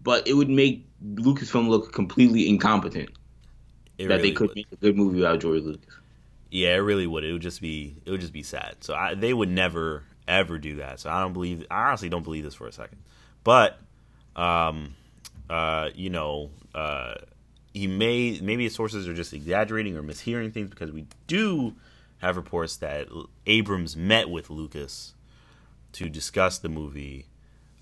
[0.01, 3.09] but it would make Lucasfilm look completely incompetent.
[3.97, 4.55] It that really they could would.
[4.55, 5.95] make a good movie without George Lucas.
[6.49, 7.23] Yeah, it really would.
[7.23, 8.77] It would just be it would just be sad.
[8.81, 10.99] So I, they would never ever do that.
[10.99, 11.65] So I don't believe.
[11.69, 12.99] I honestly don't believe this for a second.
[13.43, 13.79] But,
[14.35, 14.95] um,
[15.49, 17.15] uh, you know, uh,
[17.73, 21.75] he may maybe his sources are just exaggerating or mishearing things because we do
[22.19, 23.07] have reports that
[23.47, 25.13] Abrams met with Lucas
[25.93, 27.25] to discuss the movie.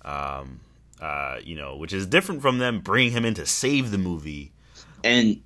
[0.04, 0.60] Um,
[1.00, 4.52] uh, you know, which is different from them bringing him in to save the movie.
[5.02, 5.40] And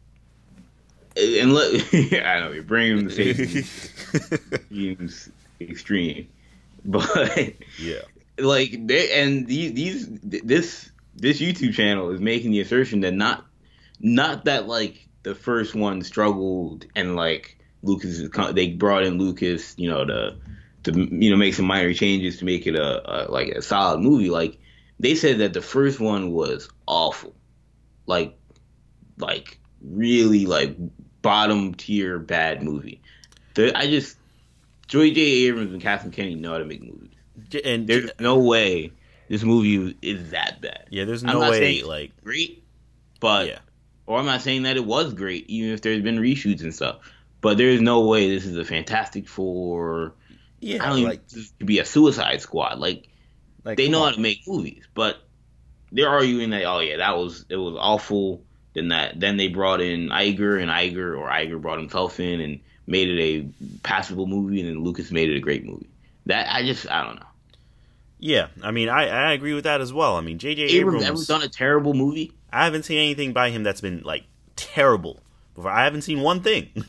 [1.17, 6.29] and look, I don't know you bring him to save seems extreme,
[6.85, 8.03] but yeah,
[8.39, 13.45] like they and these these this this YouTube channel is making the assertion that not
[14.01, 19.89] not that like the first one struggled and like Lucas they brought in Lucas, you
[19.89, 20.37] know, to
[20.85, 24.01] to you know make some minor changes to make it a, a like a solid
[24.01, 24.31] movie.
[24.31, 24.59] Like
[25.01, 27.35] they said that the first one was awful,
[28.07, 28.37] like
[29.19, 30.77] like really like
[31.23, 33.01] bottom tier bad movie.
[33.55, 34.17] The, I just
[34.89, 35.21] J.J.
[35.21, 37.13] Abrams and Kathleen Kennedy know how to make movies,
[37.65, 38.93] and there's no way
[39.29, 40.87] this movie is that bad.
[40.91, 42.65] Yeah, there's no way like great,
[43.21, 43.59] but yeah.
[44.07, 46.99] or I'm not saying that it was great, even if there's been reshoots and stuff.
[47.41, 50.15] But there is no way this is a Fantastic Four.
[50.61, 52.79] Yeah, I don't like, even to be a Suicide Squad.
[52.79, 53.09] Like,
[53.65, 54.11] like they know on.
[54.11, 55.19] how to make movies, but
[55.93, 58.43] they're arguing that oh yeah, that was it was awful.
[58.75, 62.61] Then that then they brought in Iger and Iger or Iger brought himself in and
[62.87, 65.89] made it a passable movie, and then Lucas made it a great movie.
[66.27, 67.27] That I just I don't know.
[68.19, 70.17] Yeah, I mean, I, I agree with that as well.
[70.17, 70.63] I mean, J.J.
[70.63, 72.33] Abrams, Abrams ever done a terrible movie?
[72.51, 74.25] I haven't seen anything by him that's been like
[74.57, 75.21] terrible
[75.55, 75.71] before.
[75.71, 76.71] I haven't seen one thing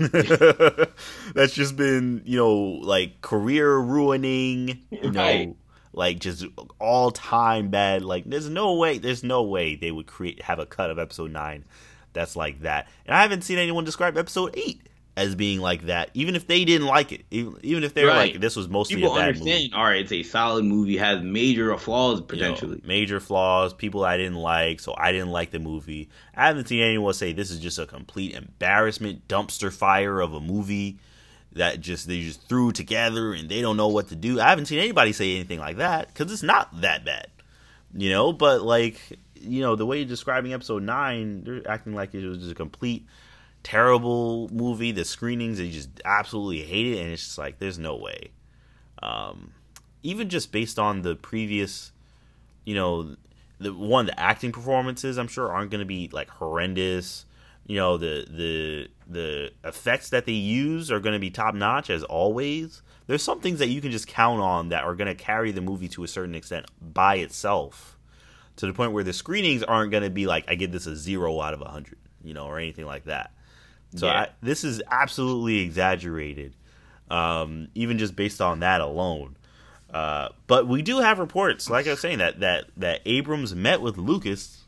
[1.34, 4.84] that's just been you know like career ruining.
[4.92, 5.56] You right.
[5.96, 6.46] Like just
[6.80, 8.04] all time bad.
[8.04, 8.98] Like, there's no way.
[8.98, 11.66] There's no way they would create have a cut of episode nine
[12.14, 12.88] that's like that.
[13.06, 14.82] And I haven't seen anyone describe episode eight
[15.18, 18.10] as being like that, even if they didn't like it, even, even if they were
[18.10, 18.34] right.
[18.34, 19.64] like, this was mostly people a bad understand.
[19.64, 19.74] Movie.
[19.74, 24.04] All right, it's a solid movie, has major flaws potentially, you know, major flaws, people
[24.04, 26.10] I didn't like, so I didn't like the movie.
[26.36, 30.42] I haven't seen anyone say this is just a complete embarrassment, dumpster fire of a
[30.42, 31.00] movie
[31.56, 34.40] that just they just threw together and they don't know what to do.
[34.40, 37.28] I haven't seen anybody say anything like that because it's not that bad,
[37.94, 38.34] you know.
[38.34, 39.00] But like,
[39.36, 42.56] you know, the way you're describing episode nine, they're acting like it was just a
[42.56, 43.06] complete
[43.64, 44.92] terrible movie.
[44.92, 48.32] The screenings, they just absolutely hate it, and it's just like there's no way.
[49.02, 49.54] Um,
[50.04, 51.94] even just based on the previous,
[52.66, 53.16] you know,
[53.60, 57.26] the one the acting performances, I'm sure aren't going to be like horrendous.
[57.66, 61.90] You know, the the the effects that they use are going to be top notch
[61.90, 62.82] as always.
[63.08, 65.62] There's some things that you can just count on that are going to carry the
[65.62, 67.98] movie to a certain extent by itself,
[68.56, 70.96] to the point where the screenings aren't going to be like I give this a
[70.96, 73.32] zero out of a hundred, you know, or anything like that.
[73.96, 74.22] So yeah.
[74.22, 76.56] I, this is absolutely exaggerated,
[77.10, 79.38] um, even just based on that alone.
[79.94, 83.82] Uh, but we do have reports, like I was saying, that that that Abrams met
[83.82, 84.65] with Lucas.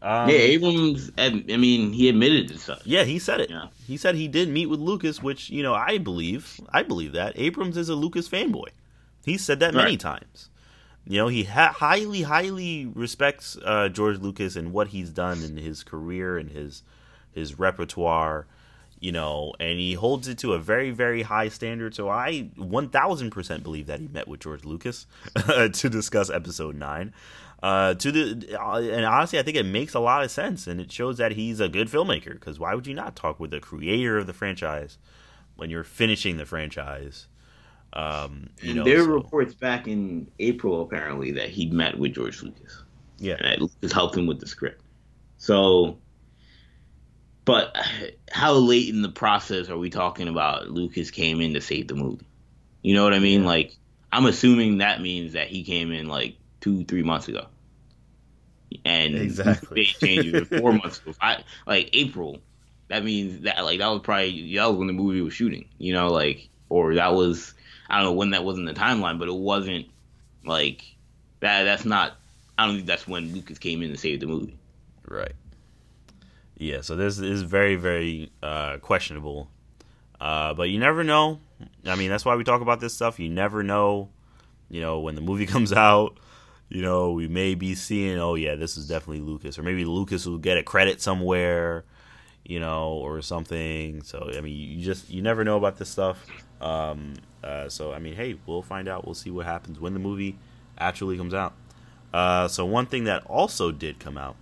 [0.00, 1.10] Um, yeah, Abrams.
[1.18, 2.82] I mean, he admitted to stuff.
[2.84, 3.50] Yeah, he said it.
[3.50, 3.66] Yeah.
[3.86, 6.60] He said he did meet with Lucas, which you know I believe.
[6.70, 8.68] I believe that Abrams is a Lucas fanboy.
[9.24, 10.00] He said that many right.
[10.00, 10.50] times.
[11.04, 15.56] You know, he ha- highly, highly respects uh, George Lucas and what he's done in
[15.56, 16.82] his career and his
[17.32, 18.46] his repertoire
[19.00, 21.94] you know, and he holds it to a very, very high standard.
[21.94, 25.06] So I 1000% believe that he met with George Lucas
[25.46, 27.12] to discuss episode 9.
[27.60, 30.80] Uh, to the uh, and honestly, I think it makes a lot of sense, and
[30.80, 32.34] it shows that he's a good filmmaker.
[32.34, 34.96] Because why would you not talk with the creator of the franchise
[35.56, 37.26] when you're finishing the franchise?
[37.94, 39.08] Um, you know, there so.
[39.08, 42.84] were reports back in April apparently that he met with George Lucas.
[43.18, 44.84] Yeah, and that Lucas helped him with the script.
[45.38, 45.98] So
[47.48, 47.74] but
[48.30, 51.94] how late in the process are we talking about Lucas came in to save the
[51.94, 52.26] movie?
[52.82, 53.46] You know what I mean?
[53.46, 53.74] Like,
[54.12, 57.46] I'm assuming that means that he came in like two, three months ago.
[58.84, 61.14] And exactly changes four months ago.
[61.22, 62.38] I, like April,
[62.88, 65.70] that means that like that was probably that was when the movie was shooting.
[65.78, 67.54] You know, like or that was
[67.88, 69.86] I don't know when that was in the timeline, but it wasn't
[70.44, 70.84] like
[71.40, 71.64] that.
[71.64, 72.18] That's not.
[72.58, 74.58] I don't think that's when Lucas came in to save the movie.
[75.06, 75.32] Right.
[76.58, 79.48] Yeah, so this is very, very uh, questionable.
[80.20, 81.38] Uh, but you never know.
[81.86, 83.20] I mean, that's why we talk about this stuff.
[83.20, 84.10] You never know.
[84.68, 86.18] You know, when the movie comes out,
[86.68, 89.56] you know, we may be seeing, oh, yeah, this is definitely Lucas.
[89.56, 91.84] Or maybe Lucas will get a credit somewhere,
[92.44, 94.02] you know, or something.
[94.02, 96.26] So, I mean, you just, you never know about this stuff.
[96.60, 99.06] Um, uh, so, I mean, hey, we'll find out.
[99.06, 100.36] We'll see what happens when the movie
[100.76, 101.54] actually comes out.
[102.12, 104.34] Uh, so, one thing that also did come out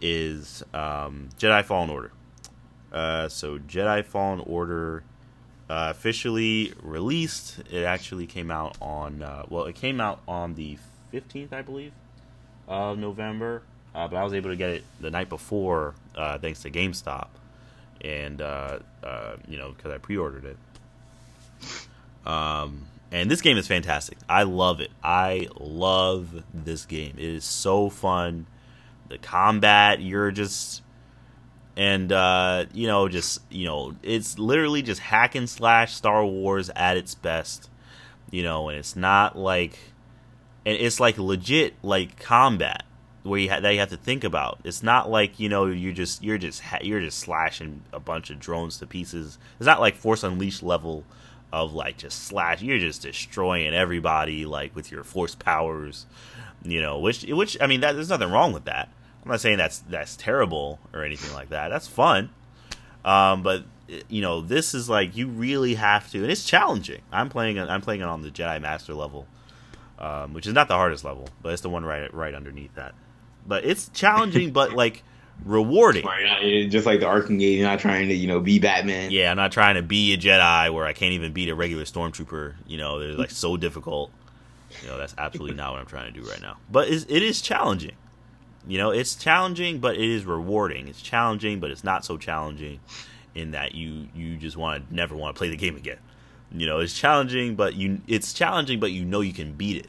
[0.00, 2.12] is um, Jedi Fallen Order.
[2.92, 5.02] Uh, so Jedi Fallen Order
[5.68, 7.60] uh, officially released.
[7.70, 10.78] It actually came out on uh, well, it came out on the
[11.10, 11.92] fifteenth, I believe,
[12.66, 13.62] of November.
[13.94, 17.28] Uh, but I was able to get it the night before, uh, thanks to GameStop,
[18.02, 18.78] and uh,
[19.48, 20.56] you know because I pre-ordered it.
[22.26, 24.18] Um, and this game is fantastic.
[24.28, 24.90] I love it.
[25.02, 27.14] I love this game.
[27.16, 28.46] It is so fun
[29.08, 30.82] the combat you're just
[31.76, 36.70] and uh, you know just you know it's literally just hack and slash star wars
[36.74, 37.70] at its best
[38.30, 39.78] you know and it's not like
[40.66, 42.84] and it's like legit like combat
[43.22, 44.58] where you ha- that you have to think about.
[44.64, 48.30] It's not like you know you're just you're just ha- you're just slashing a bunch
[48.30, 49.38] of drones to pieces.
[49.58, 51.04] It's not like Force Unleashed level
[51.52, 52.62] of like just slash.
[52.62, 56.06] You're just destroying everybody like with your force powers.
[56.64, 58.88] You know, which which I mean, that, there's nothing wrong with that.
[59.28, 61.68] I'm not saying that's that's terrible or anything like that.
[61.68, 62.30] That's fun.
[63.04, 63.64] Um, but
[64.08, 67.02] you know, this is like you really have to, and it's challenging.
[67.12, 69.26] I'm playing I'm playing it on the Jedi Master level,
[69.98, 72.94] um, which is not the hardest level, but it's the one right right underneath that.
[73.46, 75.04] But it's challenging, but like
[75.44, 76.06] rewarding.
[76.70, 79.10] Just like the Arkham you're not trying to you know be Batman.
[79.10, 81.84] Yeah, I'm not trying to be a Jedi where I can't even beat a regular
[81.84, 82.54] stormtrooper.
[82.66, 84.10] You know, they're like so difficult.
[84.80, 86.56] You know, that's absolutely not what I'm trying to do right now.
[86.72, 87.92] But it is challenging.
[88.68, 90.88] You know, it's challenging, but it is rewarding.
[90.88, 92.80] It's challenging, but it's not so challenging
[93.34, 95.98] in that you you just want to never want to play the game again.
[96.52, 99.88] You know, it's challenging, but you it's challenging, but you know you can beat it.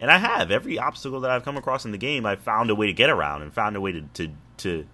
[0.00, 2.24] And I have every obstacle that I've come across in the game.
[2.24, 4.86] I found a way to get around and found a way to to to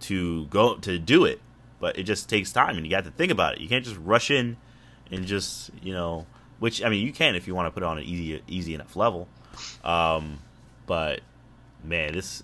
[0.00, 1.40] to go to do it.
[1.80, 3.60] But it just takes time, and you got to think about it.
[3.60, 4.56] You can't just rush in
[5.10, 6.24] and just you know,
[6.60, 8.74] which I mean, you can if you want to put it on an easy easy
[8.74, 9.26] enough level.
[9.82, 10.38] Um,
[10.86, 11.20] but
[11.84, 12.42] man, this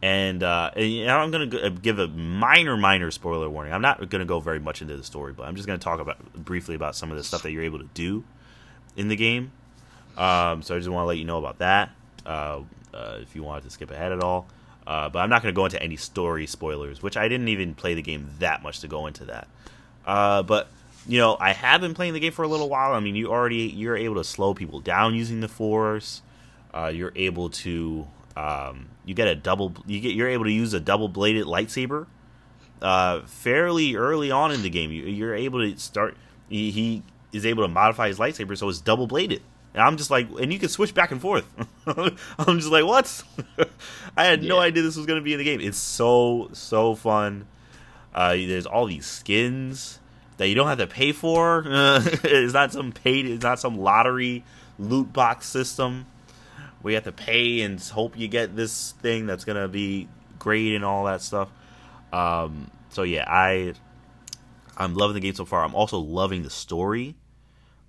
[0.00, 3.72] and, uh, and I'm going to give a minor, minor spoiler warning.
[3.72, 5.82] I'm not going to go very much into the story, but I'm just going to
[5.82, 8.22] talk about briefly about some of the stuff that you're able to do
[8.96, 9.50] in the game.
[10.16, 11.90] Um, so I just want to let you know about that.
[12.24, 12.60] Uh,
[12.94, 14.46] uh, if you wanted to skip ahead at all,
[14.86, 17.74] uh, but I'm not going to go into any story spoilers, which I didn't even
[17.74, 19.48] play the game that much to go into that.
[20.06, 20.68] Uh, but
[21.06, 22.92] you know, I have been playing the game for a little while.
[22.92, 26.22] I mean, you already you're able to slow people down using the Force.
[26.72, 28.06] Uh, you're able to
[28.38, 29.74] um, you get a double.
[29.86, 32.06] You get you're able to use a double bladed lightsaber.
[32.80, 36.16] Uh, fairly early on in the game, you, are able to start.
[36.48, 39.42] He, he, is able to modify his lightsaber so it's double bladed.
[39.74, 41.44] And I'm just like, and you can switch back and forth.
[42.38, 43.22] I'm just like, what?
[44.16, 44.48] I had yeah.
[44.48, 45.60] no idea this was going to be in the game.
[45.60, 47.46] It's so so fun.
[48.14, 49.98] Uh, there's all these skins
[50.36, 51.64] that you don't have to pay for.
[51.66, 53.26] it's not some paid.
[53.26, 54.44] It's not some lottery
[54.78, 56.06] loot box system
[56.84, 60.84] you have to pay and hope you get this thing that's gonna be great and
[60.84, 61.50] all that stuff.
[62.12, 63.74] Um, so yeah, I
[64.76, 65.64] I'm loving the game so far.
[65.64, 67.16] I'm also loving the story.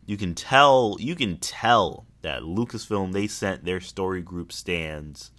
[0.06, 5.32] You can tell you can tell that Lucasfilm they sent their story group stands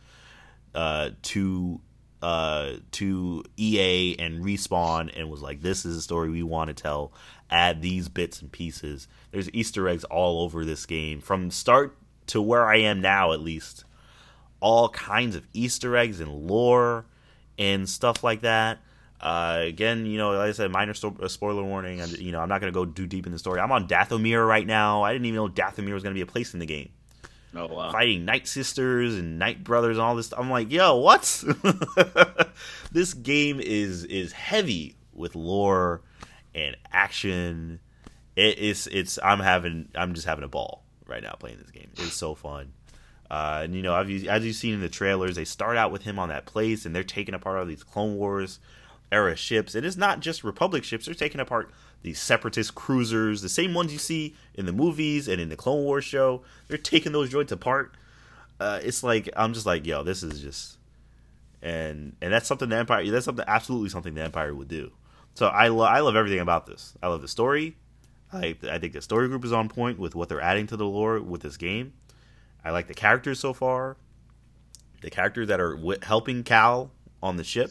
[0.75, 1.81] uh, to
[2.23, 6.75] uh, to EA and Respawn and was like, "This is a story we want to
[6.75, 7.13] tell.
[7.51, 11.97] Add these bits and pieces." There's Easter eggs all over this game from start
[12.31, 13.85] to where I am now, at least,
[14.61, 17.05] all kinds of Easter eggs and lore
[17.59, 18.79] and stuff like that.
[19.21, 22.01] Uh, again, you know, like I said, minor sto- uh, spoiler warning.
[22.01, 23.61] And you know, I'm not gonna go too deep in the story.
[23.61, 25.03] I'm on Dathomir right now.
[25.03, 26.91] I didn't even know Dathomir was gonna be a place in the game.
[27.55, 27.91] Oh wow!
[27.91, 30.27] Fighting Night Sisters and Night Brothers and all this.
[30.27, 30.39] Stuff.
[30.39, 31.23] I'm like, yo, what?
[32.93, 36.01] this game is is heavy with lore
[36.55, 37.81] and action.
[38.37, 38.87] It is.
[38.87, 39.19] It's.
[39.23, 39.89] I'm having.
[39.95, 41.91] I'm just having a ball right now playing this game.
[41.97, 42.73] It's so fun.
[43.31, 44.09] Uh, and you know, as
[44.45, 47.05] you've seen in the trailers, they start out with him on that place, and they're
[47.05, 48.59] taking apart all these Clone Wars
[49.13, 49.75] era ships.
[49.75, 51.71] And it's not just Republic ships; they're taking apart
[52.03, 55.85] these Separatist cruisers, the same ones you see in the movies and in the Clone
[55.85, 56.43] Wars show.
[56.69, 57.95] They're taking those joints apart.
[58.59, 60.79] Uh, it's like I'm just like, yo, this is just,
[61.63, 63.09] and and that's something the Empire.
[63.11, 64.91] That's something absolutely something the Empire would do.
[65.35, 66.95] So I I love everything about this.
[67.01, 67.77] I love the story.
[68.33, 70.87] I I think the story group is on point with what they're adding to the
[70.87, 71.93] lore with this game.
[72.65, 73.97] I like the characters so far.
[75.01, 76.91] The characters that are w- helping Cal
[77.23, 77.71] on the ship.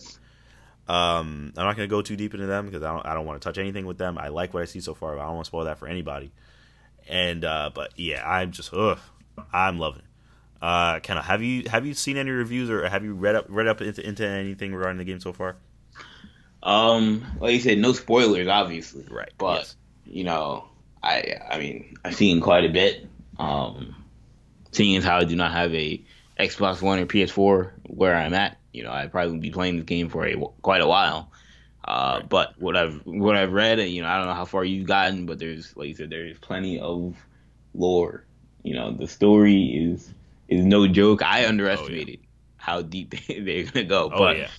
[0.88, 3.26] Um, I'm not going to go too deep into them because I don't I don't
[3.26, 4.17] want to touch anything with them.
[4.17, 5.15] I like what I see so far.
[5.15, 6.32] But I don't want to spoil that for anybody.
[7.08, 9.00] And uh, but yeah, I'm just ugh,
[9.54, 10.06] I'm loving it.
[10.62, 13.45] Uh, kind of have you have you seen any reviews or have you read up
[13.48, 15.56] read up into, into anything regarding the game so far?
[16.62, 19.06] Um, like you said, no spoilers, obviously.
[19.10, 19.32] Right.
[19.38, 19.76] But yes
[20.10, 20.65] you know,
[21.02, 23.08] I I mean I've seen quite a bit.
[23.38, 23.95] Um,
[24.72, 26.01] seeing as how I do not have a
[26.39, 29.86] Xbox One or PS4 where I'm at, you know, I probably would be playing this
[29.86, 31.32] game for a quite a while.
[31.84, 32.30] Uh, right.
[32.30, 34.88] But what I've what I've read, and you know, I don't know how far you've
[34.88, 37.16] gotten, but there's like you said, there's plenty of
[37.74, 38.26] lore.
[38.64, 40.14] You know, the story is
[40.47, 41.22] is no joke.
[41.22, 42.28] I underestimated oh, yeah.
[42.57, 44.12] how deep they, are gonna go.
[44.14, 44.49] Oh but, yeah.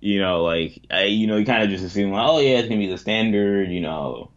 [0.00, 2.68] You know, like I, you know, you kind of just assume like, oh yeah, it's
[2.68, 3.70] gonna be the standard.
[3.70, 4.31] You know,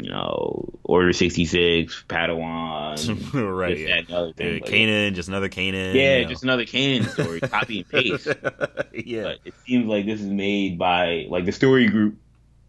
[0.00, 3.78] you know, Order 66, Padawan, right?
[3.78, 4.00] Yeah.
[4.02, 5.94] That, thing, Kanan, just another Kanan.
[5.94, 6.30] Yeah, you know.
[6.30, 8.26] just another Kanan story, copy and paste.
[8.94, 12.16] yeah, but it seems like this is made by like the story group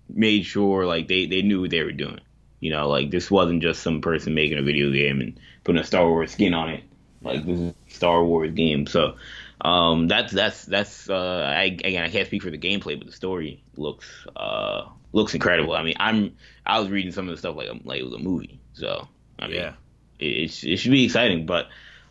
[0.09, 2.19] made sure like they they knew what they were doing.
[2.59, 5.85] You know, like this wasn't just some person making a video game and putting a
[5.85, 6.83] Star Wars skin on it.
[7.21, 9.15] Like this is a Star Wars game, so
[9.61, 13.13] Um, that's that's that's uh, I again I can't speak for the gameplay, but the
[13.13, 15.73] story looks uh looks incredible.
[15.73, 18.19] I mean, I'm I was reading some of the stuff like like it was a
[18.19, 19.07] movie, so
[19.39, 19.73] I mean, Yeah.
[20.19, 21.45] it, it, it should be exciting.
[21.45, 21.67] But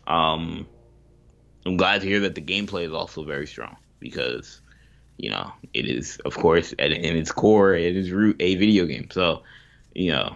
[0.07, 0.67] um,
[1.65, 4.61] I'm glad to hear that the gameplay is also very strong because
[5.17, 8.85] you know it is of course at in its core it is root a video
[8.85, 9.07] game.
[9.11, 9.43] So
[9.93, 10.35] you know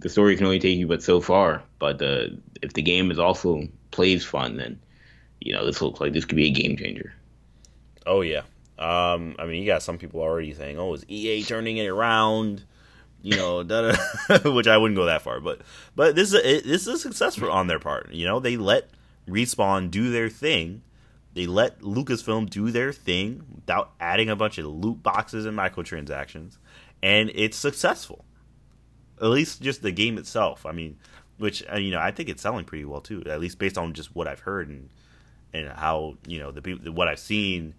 [0.00, 1.62] the story can only take you but so far.
[1.78, 4.78] But the if the game is also plays fun, then
[5.40, 7.12] you know this looks like this could be a game changer.
[8.06, 8.42] Oh yeah.
[8.78, 12.64] Um, I mean, you got some people already saying, "Oh, is EA turning it around?"
[13.22, 13.64] You know,
[14.44, 15.62] which I wouldn't go that far, but
[15.96, 18.12] but this is a, this is a success for, on their part.
[18.12, 18.90] You know, they let
[19.28, 20.82] Respawn do their thing.
[21.32, 26.58] They let Lucasfilm do their thing without adding a bunch of loot boxes and microtransactions,
[27.02, 28.24] and it's successful.
[29.20, 30.66] At least just the game itself.
[30.66, 30.98] I mean,
[31.38, 33.22] which uh, you know, I think it's selling pretty well too.
[33.26, 34.90] At least based on just what I've heard and
[35.52, 37.74] and how you know the people what I've seen.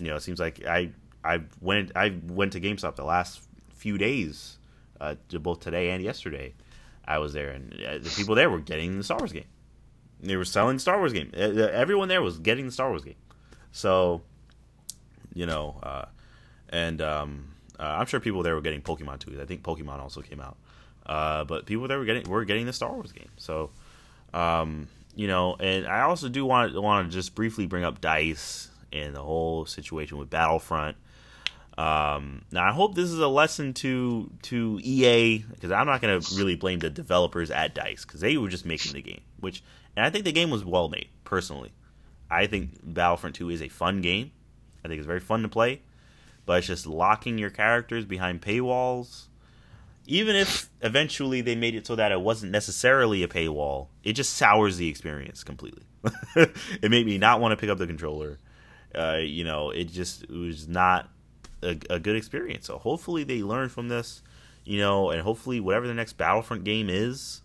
[0.00, 0.90] You know, it seems like I
[1.24, 3.42] I went I went to GameStop the last
[3.74, 4.58] few days,
[5.00, 6.54] uh, both today and yesterday.
[7.04, 9.44] I was there, and uh, the people there were getting the Star Wars game.
[10.20, 11.32] They were selling Star Wars game.
[11.36, 13.16] Uh, Everyone there was getting the Star Wars game.
[13.72, 14.22] So,
[15.34, 16.04] you know, uh,
[16.68, 19.40] and um, uh, I'm sure people there were getting Pokemon too.
[19.40, 20.56] I think Pokemon also came out,
[21.06, 23.30] uh, but people there were getting were getting the Star Wars game.
[23.36, 23.70] So,
[24.32, 28.70] um, you know, and I also do want want to just briefly bring up Dice
[28.92, 30.96] and the whole situation with Battlefront.
[31.78, 36.20] Um, now, I hope this is a lesson to to EA because I'm not going
[36.20, 39.22] to really blame the developers at Dice because they were just making the game.
[39.38, 39.62] Which,
[39.96, 41.08] and I think the game was well made.
[41.24, 41.72] Personally,
[42.30, 44.30] I think Battlefront 2 is a fun game.
[44.84, 45.82] I think it's very fun to play,
[46.44, 49.26] but it's just locking your characters behind paywalls.
[50.06, 54.34] Even if eventually they made it so that it wasn't necessarily a paywall, it just
[54.34, 55.84] sours the experience completely.
[56.36, 58.38] it made me not want to pick up the controller.
[58.94, 61.08] Uh, you know, it just it was not
[61.62, 62.66] a, a good experience.
[62.66, 64.22] So hopefully they learn from this,
[64.64, 67.42] you know, and hopefully whatever the next Battlefront game is,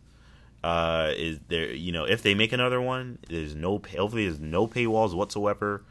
[0.64, 1.72] uh, is there.
[1.72, 5.84] You know, if they make another one, there's no pay, hopefully there's no paywalls whatsoever,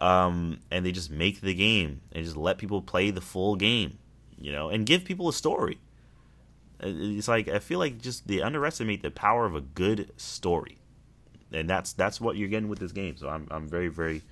[0.00, 3.98] um, and they just make the game and just let people play the full game,
[4.38, 5.78] you know, and give people a story.
[6.82, 10.78] Uh, It's like I feel like just they underestimate the power of a good story,
[11.52, 13.16] and that's that's what you're getting with this game.
[13.16, 14.22] So I'm I'm very very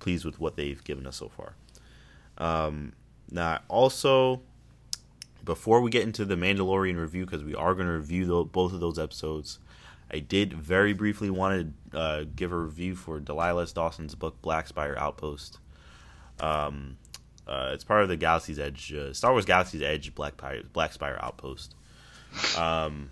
[0.00, 1.54] pleased with what they've given us so far.
[2.38, 2.92] Um,
[3.30, 4.42] now, also,
[5.44, 8.72] before we get into the Mandalorian review, because we are going to review tho- both
[8.72, 9.58] of those episodes,
[10.12, 13.72] I did very briefly want to uh, give a review for Delilah S.
[13.72, 15.58] Dawson's book, Black Spire Outpost.
[16.40, 16.96] Um,
[17.46, 20.92] uh, it's part of the Galaxy's Edge, uh, Star Wars Galaxy's Edge, Black, Pire, Black
[20.92, 21.74] Spire Outpost.
[22.56, 23.10] Um,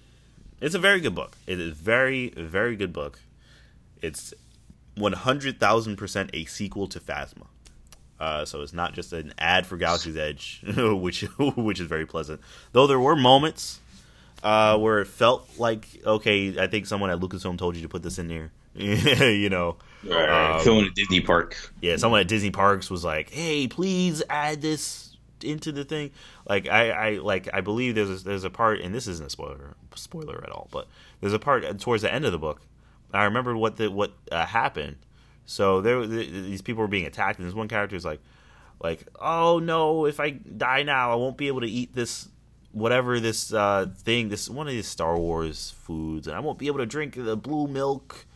[0.61, 1.37] it's a very good book.
[1.47, 3.21] It is very, very good book.
[4.03, 4.35] It's
[4.99, 7.47] 100,000% a sequel to Phasma.
[8.21, 12.41] Uh, so it's not just an ad for Galaxy's Edge, which which is very pleasant.
[12.73, 13.81] Though there were moments
[14.43, 18.03] uh, where it felt like, okay, I think someone at Lucasfilm told you to put
[18.03, 18.51] this in there.
[18.75, 21.71] you know, Um, Someone at Disney parks.
[21.81, 26.11] yeah, someone at Disney Parks was like, "Hey, please add this into the thing."
[26.49, 29.31] Like I, I like I believe there's a, there's a part, and this isn't a
[29.31, 30.87] spoiler spoiler at all, but
[31.21, 32.61] there's a part towards the end of the book.
[33.13, 34.97] I remember what the what uh, happened.
[35.47, 38.21] So there, th these people were being attacked, and this one character is like,
[38.81, 42.29] like, "Oh no, if I die now, I won't be able to eat this."
[42.73, 46.67] Whatever this uh, thing, this one of these Star Wars foods, and I won't be
[46.67, 48.27] able to drink the blue milk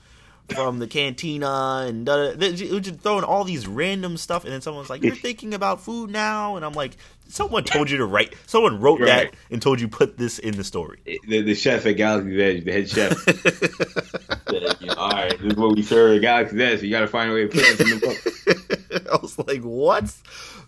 [0.48, 4.60] from the cantina and da, da, were just throwing all these random stuff and then
[4.60, 6.56] someone's like you're thinking about food now?
[6.56, 6.96] And i'm like
[7.28, 10.64] someone told you to write someone wrote that and told you put this in the
[10.64, 11.00] story.
[11.26, 13.12] The, the chef at Galaxy's Edge, the head chef.
[14.52, 16.80] said, you know, All right, this is what we serve at Galaxy's Edge.
[16.80, 19.08] So you got to find a way to put this in the book.
[19.12, 20.12] i was like what?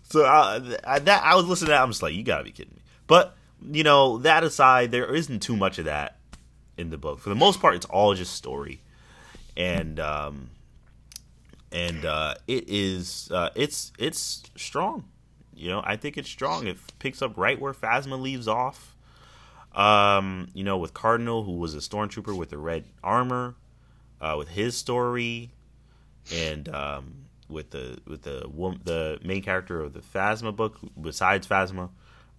[0.09, 2.51] So I, I, that i was listening to that i'm just like you gotta be
[2.51, 2.81] kidding me.
[3.07, 3.35] But
[3.71, 6.17] you know that aside there isn't too much of that
[6.77, 7.19] in the book.
[7.19, 8.81] For the most part it's all just story
[9.57, 10.49] and um
[11.71, 15.05] and uh it is uh it's it's strong.
[15.57, 16.67] You know i think it's strong.
[16.67, 18.95] It picks up right where phasma leaves off.
[19.73, 23.55] Um you know with cardinal who was a stormtrooper with the red armor
[24.21, 25.51] uh with his story
[26.33, 28.49] and um with the with the
[28.83, 31.89] the main character of the phasma book besides phasma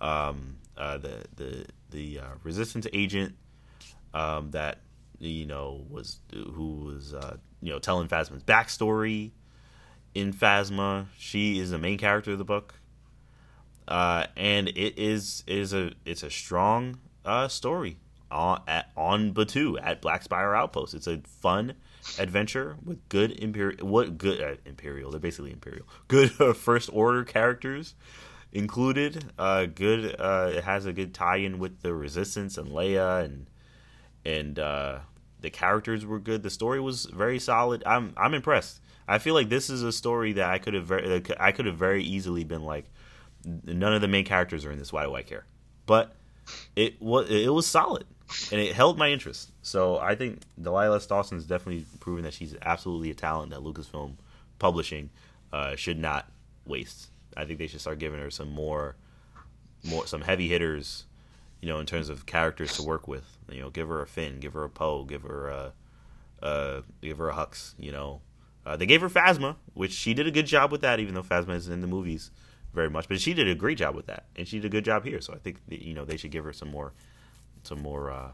[0.01, 3.35] um uh the the the uh, resistance agent
[4.15, 4.81] um that
[5.19, 9.33] you know was who was uh you know telling phasma's backstory
[10.15, 11.07] in phasma.
[11.19, 12.75] She is the main character of the book.
[13.87, 17.99] Uh and it is it is a it's a strong uh story
[18.31, 20.95] on at on Batuu at black spire outpost.
[20.95, 21.75] It's a fun
[22.19, 25.87] adventure with good imperial what good uh, imperial they're basically imperial.
[26.09, 27.95] Good uh, first order characters
[28.53, 29.33] included.
[29.39, 33.47] Uh good uh it has a good tie-in with the resistance and leia and
[34.27, 34.99] and uh
[35.41, 36.43] the characters were good.
[36.43, 37.83] The story was very solid.
[37.87, 38.81] I'm i'm impressed.
[39.09, 41.77] I feel like this is a story that i could have very i could have
[41.77, 42.87] very easily been like
[43.45, 44.93] none of the main characters are in this.
[44.93, 45.45] Why do i care?
[45.87, 46.15] But
[46.75, 48.07] it was it was solid
[48.51, 49.53] and it held my interest.
[49.63, 54.15] So I think Delilah Dawson is definitely proven that she's absolutely a talent that Lucasfilm
[54.59, 55.11] Publishing
[55.53, 56.31] uh, should not
[56.67, 57.09] waste.
[57.37, 58.97] I think they should start giving her some more,
[59.85, 61.05] more some heavy hitters,
[61.61, 63.39] you know, in terms of characters to work with.
[63.51, 65.73] You know, give her a Finn, give her a Poe, give her a,
[66.43, 67.75] uh, give her a Hux.
[67.79, 68.21] You know,
[68.65, 71.23] uh, they gave her Phasma, which she did a good job with that, even though
[71.23, 72.31] Phasma isn't in the movies
[72.75, 74.85] very much, but she did a great job with that, and she did a good
[74.85, 75.21] job here.
[75.21, 76.93] So I think you know they should give her some more
[77.63, 78.31] some more uh,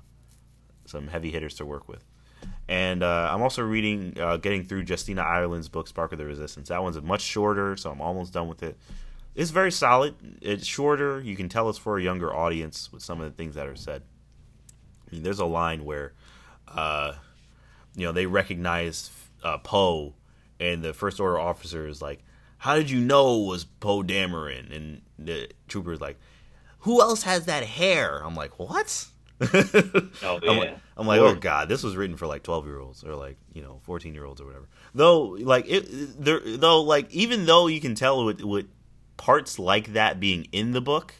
[0.85, 2.05] some heavy hitters to work with.
[2.69, 6.71] And uh, I'm also reading, uh, getting through Justina Ireland's book Spark of the Resistance.
[6.71, 8.77] That one's much shorter, so I'm almost done with it.
[9.35, 10.15] It's very solid.
[10.43, 11.21] It's shorter.
[11.21, 13.77] You can tell it's for a younger audience with some of the things that are
[13.77, 14.03] said.
[15.09, 16.13] I mean, there's a line where,
[16.69, 17.15] uh,
[17.97, 19.11] you know, they recognize
[19.43, 20.15] uh, Poe,
[20.61, 22.23] and the First Order officer is like,
[22.59, 26.19] "How did you know it was Poe Dameron?" And the trooper is like,
[26.81, 29.07] "Who else has that hair?" I'm like, "What?"
[29.43, 30.39] oh, yeah.
[30.51, 33.17] I'm like, I'm like oh god, this was written for like twelve year olds or
[33.17, 34.69] like you know fourteen year olds or whatever.
[34.95, 38.67] Though like it, there, though like even though you can tell with with
[39.17, 41.15] parts like that being in the book,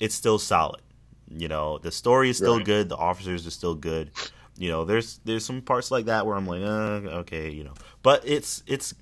[0.00, 0.82] it's still solid.
[1.28, 2.66] You know, the story is still right.
[2.66, 2.88] good.
[2.88, 4.10] The officers are still good.
[4.56, 7.74] You know, there's there's some parts like that where I'm like, uh, okay, you know,
[8.02, 8.94] but it's it's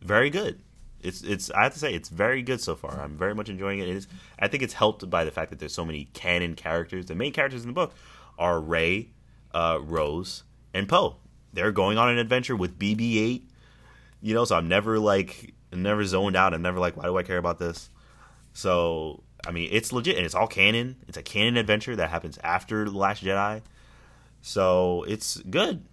[0.00, 0.60] very good
[1.04, 2.98] it's it's I have to say it's very good so far.
[2.98, 3.88] I'm very much enjoying it.
[3.88, 7.06] It is I think it's helped by the fact that there's so many canon characters.
[7.06, 7.94] The main characters in the book
[8.38, 9.10] are Rey,
[9.52, 10.42] uh, Rose,
[10.72, 11.16] and Poe.
[11.52, 13.42] They're going on an adventure with BB-8.
[14.22, 15.52] You know, so I'm never like
[15.82, 16.54] never zoned out.
[16.54, 17.90] I'm never like, why do I care about this?
[18.52, 20.96] So I mean, it's legit and it's all canon.
[21.08, 23.62] It's a canon adventure that happens after the Last Jedi.
[24.42, 25.84] So it's good.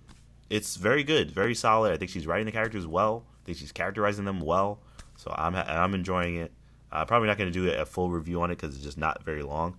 [0.50, 1.94] It's very good, very solid.
[1.94, 3.24] I think she's writing the characters well.
[3.44, 4.80] I think she's characterizing them well.
[5.18, 6.52] So I'm I'm enjoying it.
[6.92, 9.24] Uh, probably not going to do a full review on it because it's just not
[9.24, 9.78] very long.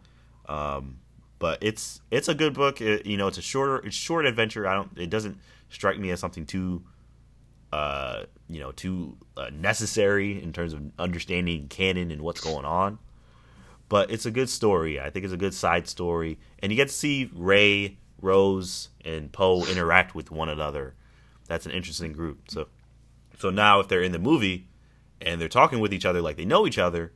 [0.49, 0.99] Um,
[1.39, 2.81] but it's it's a good book.
[2.81, 4.67] It, you know, it's a shorter it's short adventure.
[4.67, 4.97] I don't.
[4.97, 5.39] It doesn't
[5.69, 6.83] strike me as something too,
[7.73, 12.99] uh, you know, too uh, necessary in terms of understanding canon and what's going on.
[13.89, 15.01] But it's a good story.
[15.01, 19.31] I think it's a good side story, and you get to see Rey, Rose, and
[19.33, 20.95] Poe interact with one another.
[21.47, 22.51] That's an interesting group.
[22.51, 22.69] So,
[23.39, 24.67] so now if they're in the movie,
[25.21, 27.13] and they're talking with each other like they know each other,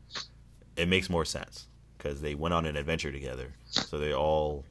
[0.77, 3.55] it makes more sense because they went on an adventure together.
[3.71, 4.65] So they all,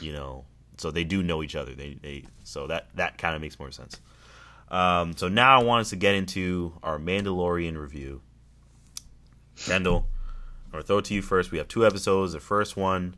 [0.00, 0.44] you know,
[0.76, 1.74] so they do know each other.
[1.74, 4.00] They, they so that that kind of makes more sense.
[4.70, 8.22] Um, so now I want us to get into our Mandalorian review.
[9.56, 10.06] Kendall,
[10.66, 11.50] I'm gonna throw it to you first.
[11.50, 12.32] We have two episodes.
[12.32, 13.16] The first one,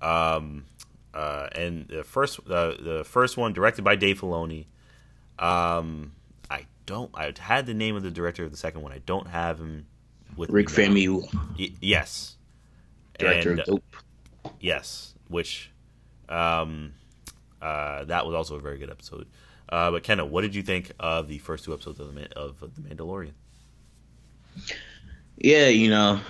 [0.00, 0.64] um,
[1.14, 4.66] uh, and the first uh, the first one directed by Dave Filoni.
[5.38, 6.12] Um,
[6.88, 7.10] don't.
[7.14, 8.92] I had the name of the director of the second one.
[8.92, 9.86] I don't have him
[10.36, 11.56] with Rick Famuyiwa.
[11.58, 12.36] Y- yes,
[13.18, 13.96] director and, of Dope.
[14.58, 15.70] Yes, which
[16.30, 16.94] um,
[17.60, 19.26] uh, that was also a very good episode.
[19.68, 22.60] Uh, but Kenna, what did you think of the first two episodes of the of
[22.60, 23.32] the Mandalorian?
[25.36, 26.20] Yeah, you know,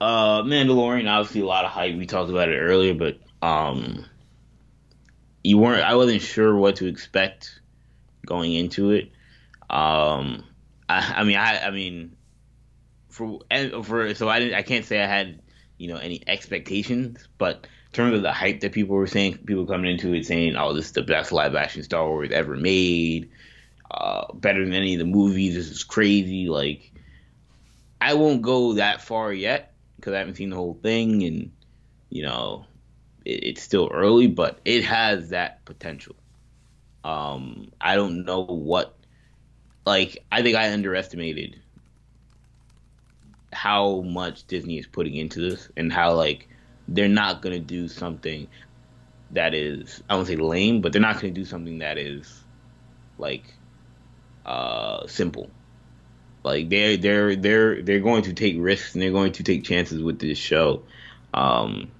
[0.00, 1.08] uh, Mandalorian.
[1.08, 1.96] Obviously, a lot of hype.
[1.96, 4.04] We talked about it earlier, but um,
[5.44, 5.82] you weren't.
[5.82, 7.60] I wasn't sure what to expect
[8.26, 9.12] going into it.
[9.70, 10.44] Um,
[10.88, 12.16] I, I mean, I, I mean,
[13.08, 13.40] for
[13.82, 15.40] for so I didn't, I can't say I had
[15.78, 19.90] you know any expectations, but terms of the hype that people were saying, people coming
[19.90, 23.30] into it saying, "Oh, this is the best live action Star Wars ever made,
[23.90, 25.54] uh, better than any of the movies.
[25.54, 26.92] This is crazy." Like,
[28.00, 31.50] I won't go that far yet because I haven't seen the whole thing, and
[32.10, 32.66] you know,
[33.24, 36.16] it, it's still early, but it has that potential.
[37.02, 38.94] Um, I don't know what
[39.86, 41.60] like I think I underestimated
[43.52, 46.48] how much Disney is putting into this and how like
[46.90, 48.48] they're not gonna do something
[49.30, 52.42] that is I don't say lame, but they're not gonna do something that is
[53.16, 53.44] like
[54.44, 55.48] uh simple.
[56.42, 60.02] Like they're they're they're they're going to take risks and they're going to take chances
[60.02, 60.82] with this show.
[61.32, 61.90] Um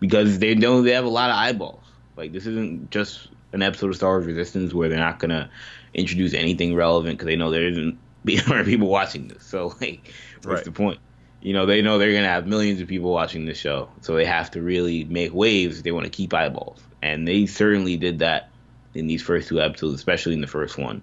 [0.00, 1.84] because they know they have a lot of eyeballs.
[2.16, 5.50] Like this isn't just an episode of Star Wars Resistance where they're not gonna
[5.94, 9.42] introduce anything relevant because they know there isn't be people watching this.
[9.42, 10.64] So like, what's right.
[10.64, 11.00] the point?
[11.40, 14.24] You know, they know they're gonna have millions of people watching this show, so they
[14.24, 18.20] have to really make waves if they want to keep eyeballs, and they certainly did
[18.20, 18.50] that
[18.94, 21.02] in these first two episodes, especially in the first one.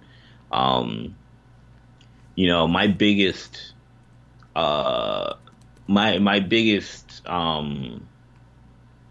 [0.52, 1.16] Um,
[2.34, 3.72] you know, my biggest,
[4.54, 5.34] uh,
[5.86, 8.06] my my biggest, um,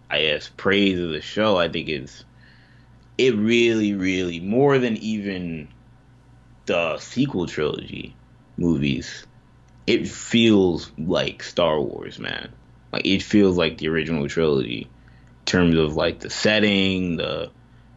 [0.08, 2.24] I guess, praise of the show, I think is
[3.18, 5.68] it really, really more than even
[6.66, 8.14] the sequel trilogy
[8.56, 9.25] movies.
[9.86, 12.52] It feels like Star Wars, man.
[12.92, 17.50] Like it feels like the original trilogy in terms of like the setting, the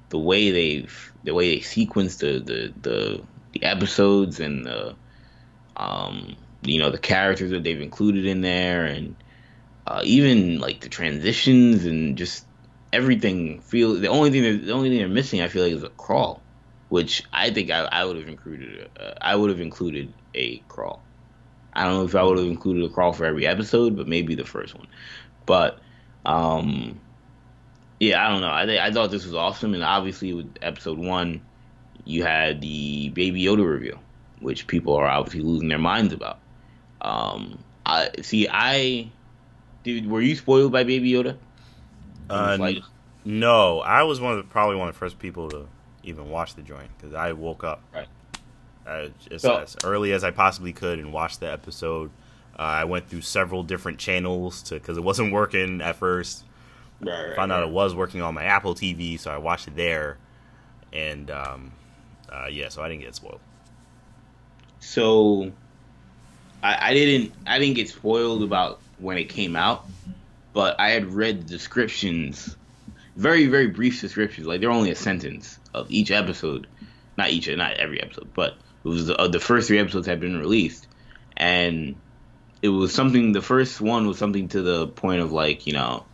[0.10, 3.22] the way they've the way they sequence the the the,
[3.54, 4.96] the episodes and the
[5.78, 9.16] um you know the characters that they've included in there and
[9.88, 12.46] uh, even like the transitions and just
[12.94, 15.90] everything feel the only thing the only thing they're missing I feel like is a
[15.90, 16.42] crawl
[16.90, 21.02] which I think I, I would have included uh, I would have included a crawl
[21.80, 24.36] I don't know if I would have included a crawl for every episode but maybe
[24.36, 24.88] the first one
[25.46, 25.80] but
[26.26, 27.00] um
[28.00, 28.48] yeah, I don't know.
[28.48, 31.42] I I thought this was awesome, and obviously with episode one,
[32.06, 34.00] you had the Baby Yoda reveal,
[34.40, 36.40] which people are obviously losing their minds about.
[37.02, 38.48] Um, I see.
[38.50, 39.12] I
[39.84, 40.10] did.
[40.10, 41.38] Were you spoiled by Baby Yoda?
[42.30, 42.72] Uh,
[43.26, 45.68] no, I was one of the, probably one of the first people to
[46.04, 48.08] even watch the joint because I woke up right.
[48.90, 52.10] Uh, just so, as early as I possibly could and watched the episode.
[52.58, 56.44] Uh, I went through several different channels to because it wasn't working at first.
[57.02, 57.70] Right, right, found out right.
[57.70, 60.18] it was working on my Apple TV, so I watched it there,
[60.92, 61.72] and um,
[62.30, 63.40] uh, yeah, so I didn't get spoiled.
[64.82, 65.52] So,
[66.62, 69.86] I, I didn't I didn't get spoiled about when it came out,
[70.52, 72.58] but I had read the descriptions,
[73.16, 76.68] very very brief descriptions, like they're only a sentence of each episode,
[77.18, 80.20] not each not every episode, but it was the, uh, the first three episodes had
[80.20, 80.88] been released,
[81.36, 81.96] and
[82.62, 83.32] it was something.
[83.32, 86.06] The first one was something to the point of like you know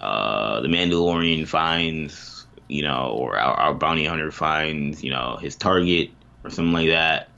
[0.00, 5.56] uh, the Mandalorian finds, you know, or our, our, bounty hunter finds, you know, his
[5.56, 6.10] target
[6.42, 7.28] or something like that.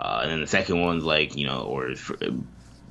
[0.00, 1.94] Uh, and then the second one's like, you know, or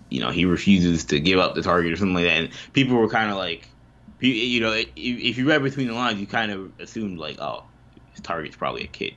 [0.10, 2.38] you know, he refuses to give up the target or something like that.
[2.38, 3.68] And people were kind of like,
[4.20, 7.64] you know, if you read between the lines, you kind of assumed like, oh,
[8.12, 9.16] his target's probably a kid,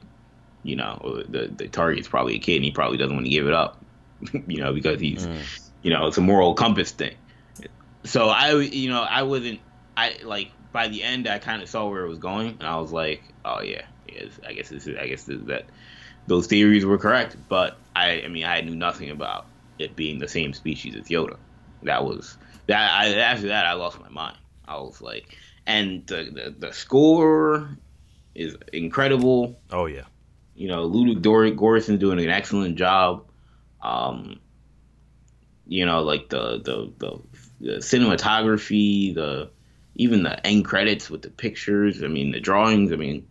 [0.65, 3.47] you know, the the target's probably a kid, and he probably doesn't want to give
[3.47, 3.81] it up,
[4.49, 5.41] you know, because he's, mm.
[5.83, 7.15] you know, it's a moral compass thing.
[8.05, 9.61] So I, you know, I wasn't
[9.97, 12.77] I like by the end I kind of saw where it was going, and I
[12.79, 15.67] was like, oh yeah, yes, I guess this is, I guess this, that
[16.27, 17.37] those theories were correct.
[17.49, 19.47] But I, I mean, I knew nothing about
[19.79, 21.37] it being the same species as Yoda.
[21.83, 22.37] That was
[22.67, 22.91] that.
[22.91, 24.37] I, after that, I lost my mind.
[24.67, 25.37] I was like,
[25.67, 27.69] and the the, the score
[28.35, 29.61] is incredible.
[29.71, 30.05] Oh yeah,
[30.55, 33.25] you know, Ludwig Göransson doing an excellent job.
[33.83, 34.41] Um,
[35.67, 37.21] you know, like the the the,
[37.61, 39.51] the cinematography, the
[39.97, 42.03] even the end credits with the pictures.
[42.03, 42.93] I mean, the drawings.
[42.93, 43.27] I mean,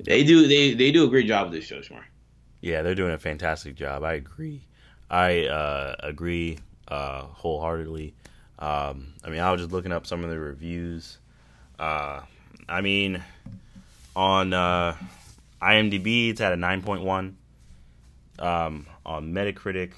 [0.00, 2.04] they do they they do a great job with this show, Shmar.
[2.60, 4.04] Yeah, they're doing a fantastic job.
[4.04, 4.62] I agree.
[5.10, 8.14] I uh, agree uh, wholeheartedly.
[8.58, 11.18] Um, I mean, I was just looking up some of the reviews.
[11.78, 12.20] Uh,
[12.68, 13.22] I mean,
[14.16, 14.96] on uh,
[15.64, 17.34] IMDb, it's at a 9.1.
[18.38, 19.92] Um, on Metacritic,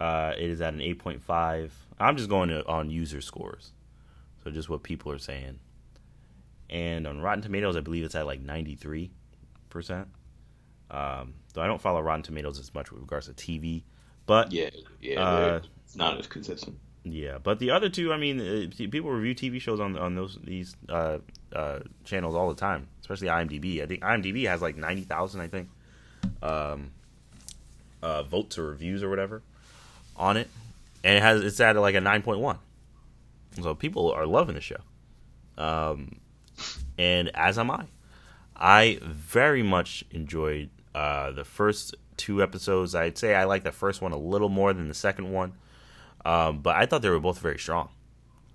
[0.00, 1.70] uh, it is at an 8.5.
[1.98, 3.72] I'm just going to, on user scores.
[4.44, 5.58] So just what people are saying.
[6.68, 9.10] And on Rotten Tomatoes, I believe it's at like 93%.
[10.90, 13.82] Um, though I don't follow Rotten Tomatoes as much with regards to TV.
[14.26, 14.70] But yeah,
[15.00, 16.78] yeah, uh, it's not as consistent.
[17.04, 20.38] Yeah, but the other two, I mean, uh, people review TV shows on on those
[20.42, 21.18] these uh,
[21.56, 23.82] uh, channels all the time, especially IMDb.
[23.82, 25.68] I think IMDb has like ninety thousand, I think,
[26.42, 26.90] um,
[28.02, 29.42] uh, votes or reviews or whatever
[30.16, 30.48] on it,
[31.02, 32.58] and it has it's at like a nine point one.
[33.62, 34.80] So people are loving the show.
[35.56, 36.20] Um,
[36.98, 37.86] and as am I.
[38.58, 42.94] I very much enjoyed uh, the first two episodes.
[42.94, 45.52] I'd say I like the first one a little more than the second one.
[46.24, 47.90] Um, but I thought they were both very strong.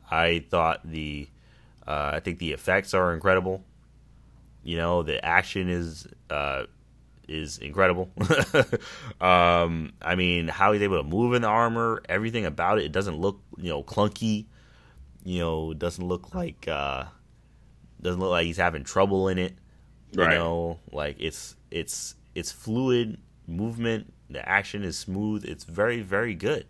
[0.10, 1.30] I thought the,
[1.88, 3.64] uh, I think the effects are incredible.
[4.64, 6.66] You know, the action is uh,
[7.28, 8.10] is incredible.
[9.22, 12.92] um, I mean, how he's able to move in the armor, everything about it, it
[12.92, 14.46] doesn't look you know clunky
[15.24, 17.06] you know, doesn't look like uh
[18.02, 19.54] doesn't look like he's having trouble in it.
[20.12, 20.36] You right.
[20.36, 26.66] know, like it's it's it's fluid movement, the action is smooth, it's very, very good.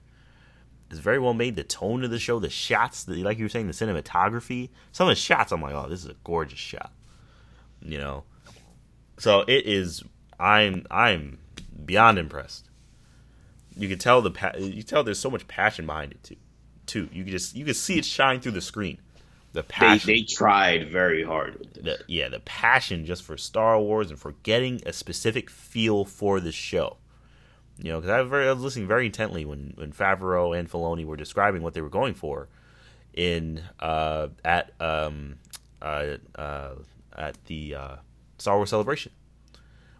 [0.91, 1.55] It's very well made.
[1.55, 4.69] The tone of the show, the shots, the, like you were saying, the cinematography.
[4.91, 6.91] Some of the shots, I'm like, oh, this is a gorgeous shot.
[7.81, 8.23] You know,
[9.17, 10.03] so it is.
[10.39, 11.39] I'm I'm
[11.85, 12.69] beyond impressed.
[13.75, 16.35] You can tell the pa- you tell there's so much passion behind it too
[16.85, 17.09] too.
[17.11, 18.99] You can just you can see it shine through the screen.
[19.53, 20.07] the passion.
[20.07, 21.83] They, they tried very hard with this.
[21.83, 26.39] The, yeah, the passion just for Star Wars and for getting a specific feel for
[26.39, 26.97] the show.
[27.81, 31.17] You know, because I, I, was listening very intently when when Favreau and Filoni were
[31.17, 32.47] describing what they were going for
[33.13, 35.37] in uh, at um,
[35.81, 36.75] uh, uh,
[37.15, 37.95] at the uh,
[38.37, 39.11] Star Wars celebration.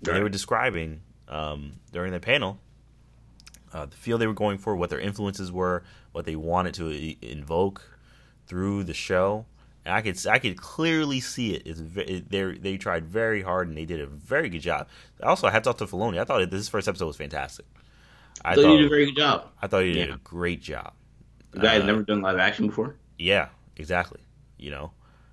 [0.06, 0.16] Right.
[0.16, 2.60] They were describing um, during the panel
[3.74, 7.16] uh, the feel they were going for, what their influences were, what they wanted to
[7.26, 7.98] invoke
[8.46, 9.46] through the show.
[9.84, 11.64] And I could I could clearly see it.
[11.66, 14.88] It's it, they they tried very hard and they did a very good job.
[15.24, 16.20] Also, hats off to Filoni.
[16.20, 17.66] I thought this first episode was fantastic.
[18.44, 19.48] I thought, thought he did a very good job.
[19.62, 20.16] I thought he did yeah.
[20.16, 20.94] a great job.
[21.52, 22.96] The guy uh, never done live action before.
[23.18, 24.22] Yeah, exactly.
[24.58, 24.92] You know,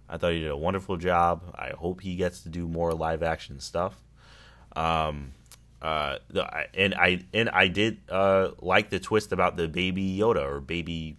[0.08, 1.54] I thought he did a wonderful job.
[1.54, 3.94] I hope he gets to do more live action stuff.
[4.74, 5.32] Um,
[5.80, 6.18] uh,
[6.74, 11.16] and I and I did uh like the twist about the baby Yoda or baby,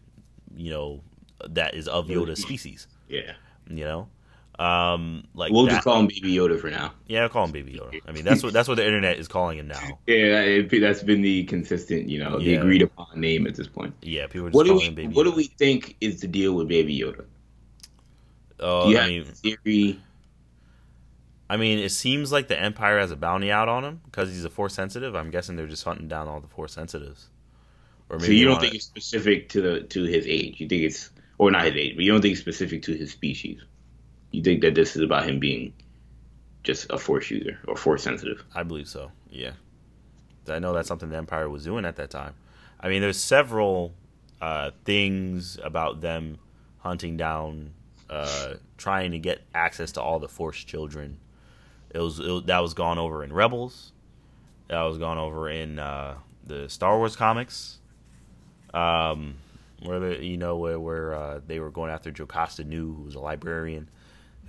[0.56, 1.02] you know,
[1.48, 2.88] that is of Yoda species.
[3.10, 3.34] Yeah.
[3.68, 4.10] You know,
[4.60, 5.72] um, like we'll that.
[5.72, 6.94] just call him Baby Yoda for now.
[7.08, 8.02] Yeah, I'll call him Baby Yoda.
[8.06, 9.80] I mean, that's what that's what the internet is calling him now.
[10.08, 12.56] Yeah, it, that's been the consistent, you know, yeah.
[12.56, 13.94] the agreed upon name at this point.
[14.02, 14.50] Yeah, people.
[14.50, 15.32] what do we What Yoda.
[15.32, 17.26] do we think is the deal with Baby Yoda?
[18.60, 20.02] Oh, do you I have mean, theory?
[21.50, 24.44] I mean, it seems like the Empire has a bounty out on him because he's
[24.44, 25.16] a Force sensitive.
[25.16, 27.30] I'm guessing they're just hunting down all the Force sensitives.
[28.10, 30.60] Or maybe so you don't think it's specific to the to his age?
[30.60, 33.12] You think it's or not his age, but you don't think it's specific to his
[33.12, 33.60] species?
[34.30, 35.74] You think that this is about him being
[36.64, 38.44] just a Force user or Force sensitive?
[38.54, 39.12] I believe so.
[39.32, 39.54] Yeah,
[40.48, 42.36] I know that's something the Empire was doing at that time.
[42.80, 43.96] I mean, there's several
[44.40, 46.38] uh, things about them
[46.78, 47.72] hunting down,
[48.12, 51.18] uh, trying to get access to all the Force children
[51.92, 53.92] it was, it, that was gone over in Rebels.
[54.68, 56.16] That was gone over in uh,
[56.46, 57.80] the Star Wars comics.
[58.74, 59.36] Um,
[59.84, 63.16] where the, you know where where uh, they were going after Jocasta Nu, who was
[63.16, 63.90] a librarian.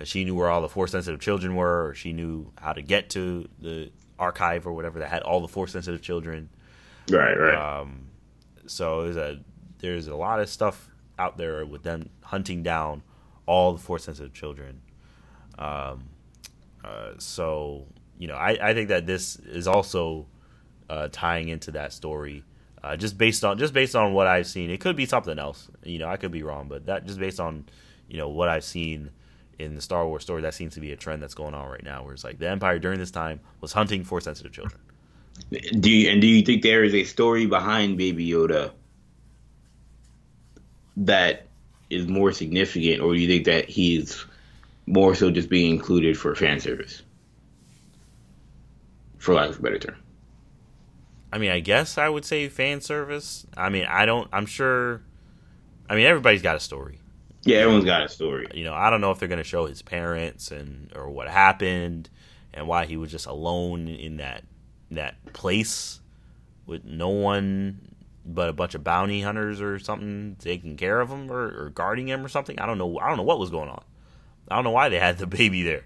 [0.03, 3.09] She knew where all the force sensitive children were, or she knew how to get
[3.11, 6.49] to the archive or whatever that had all the force sensitive children.
[7.09, 7.79] Right, right.
[7.81, 8.07] Um,
[8.65, 9.39] so there's a
[9.79, 13.03] there's a lot of stuff out there with them hunting down
[13.45, 14.81] all the force sensitive children.
[15.57, 16.09] Um,
[16.83, 17.85] uh, so
[18.17, 20.27] you know, I, I think that this is also
[20.89, 22.43] uh, tying into that story.
[22.83, 25.69] Uh, just based on just based on what I've seen, it could be something else.
[25.83, 27.65] You know, I could be wrong, but that just based on
[28.07, 29.11] you know what I've seen
[29.59, 31.83] in the Star Wars story, that seems to be a trend that's going on right
[31.83, 32.03] now.
[32.03, 34.79] Where it's like the Empire during this time was hunting for sensitive children.
[35.79, 38.71] Do you, and do you think there is a story behind Baby Yoda
[40.97, 41.47] that
[41.89, 44.25] is more significant, or do you think that he's
[44.85, 47.01] more so just being included for fan service,
[49.17, 49.95] for lack of a better term.
[51.31, 53.45] I mean, I guess I would say fan service.
[53.55, 54.27] I mean, I don't.
[54.33, 55.01] I'm sure.
[55.89, 56.99] I mean, everybody's got a story.
[57.43, 58.47] Yeah, everyone's got a story.
[58.53, 61.27] You know, I don't know if they're going to show his parents and or what
[61.27, 62.09] happened
[62.53, 64.43] and why he was just alone in that
[64.91, 66.01] that place
[66.65, 71.31] with no one but a bunch of bounty hunters or something taking care of him
[71.31, 72.59] or, or guarding him or something.
[72.59, 72.99] I don't know.
[72.99, 73.83] I don't know what was going on.
[74.49, 75.85] I don't know why they had the baby there.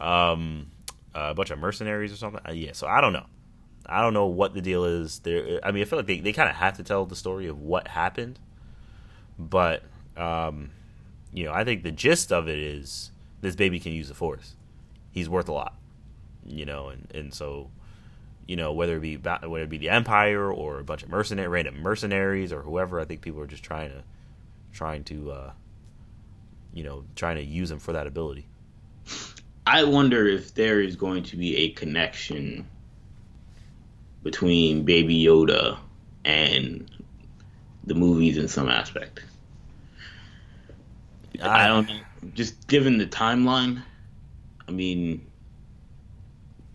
[0.00, 0.70] Um,
[1.14, 2.40] a bunch of mercenaries or something.
[2.46, 3.26] Uh, yeah, so I don't know.
[3.86, 5.20] I don't know what the deal is.
[5.20, 7.46] There, I mean, I feel like they, they kind of have to tell the story
[7.46, 8.38] of what happened,
[9.38, 9.82] but
[10.16, 10.70] um,
[11.32, 13.10] you know, I think the gist of it is
[13.40, 14.54] this baby can use the force.
[15.10, 15.74] He's worth a lot,
[16.44, 17.70] you know, and and so
[18.46, 21.48] you know whether it be whether it be the empire or a bunch of mercenary
[21.48, 23.00] random mercenaries or whoever.
[23.00, 24.02] I think people are just trying to
[24.72, 25.52] trying to uh,
[26.72, 28.46] you know, trying to use him for that ability.
[29.66, 32.66] I wonder if there is going to be a connection
[34.22, 35.78] between Baby Yoda
[36.24, 36.90] and
[37.84, 39.20] the movies in some aspect.
[41.42, 42.00] I, I don't know.
[42.34, 43.82] Just given the timeline,
[44.68, 45.26] I mean,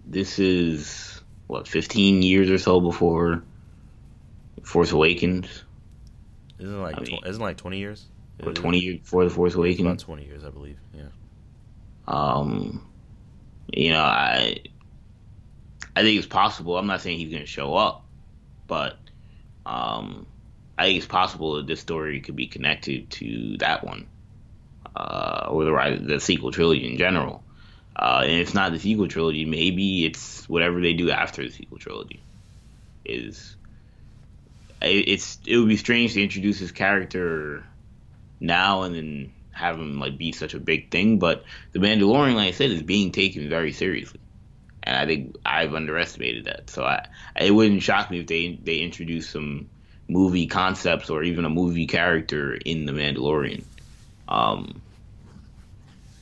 [0.06, 3.44] this is what 15 years or so before
[4.64, 5.64] Force Awakens.
[6.60, 8.08] Isn't like I mean, tw- isn't like 20 years?
[8.44, 9.82] or twenty years before the Force Awakens.
[9.82, 10.78] About twenty years, I believe.
[10.94, 11.10] Yeah.
[12.08, 12.88] Um,
[13.74, 14.58] you know, I
[15.98, 16.78] I think it's possible.
[16.78, 18.04] I'm not saying he's going to show up,
[18.68, 18.98] but
[19.66, 20.28] um,
[20.78, 24.06] I think it's possible that this story could be connected to that one,
[24.96, 27.44] uh, or the the sequel trilogy in general.
[27.96, 31.80] Uh, and if not the sequel trilogy, maybe it's whatever they do after the sequel
[31.80, 32.22] trilogy.
[33.04, 33.56] Is
[34.80, 37.66] it's it would be strange to introduce his character
[38.40, 41.18] now and then have him like be such a big thing.
[41.18, 44.20] But the Mandalorian, like I said, is being taken very seriously,
[44.88, 46.70] and I think I've underestimated that.
[46.70, 47.08] So I,
[47.40, 49.70] it wouldn't shock me if they they introduce some
[50.08, 53.64] movie concepts or even a movie character in the Mandalorian.
[54.30, 54.82] Um,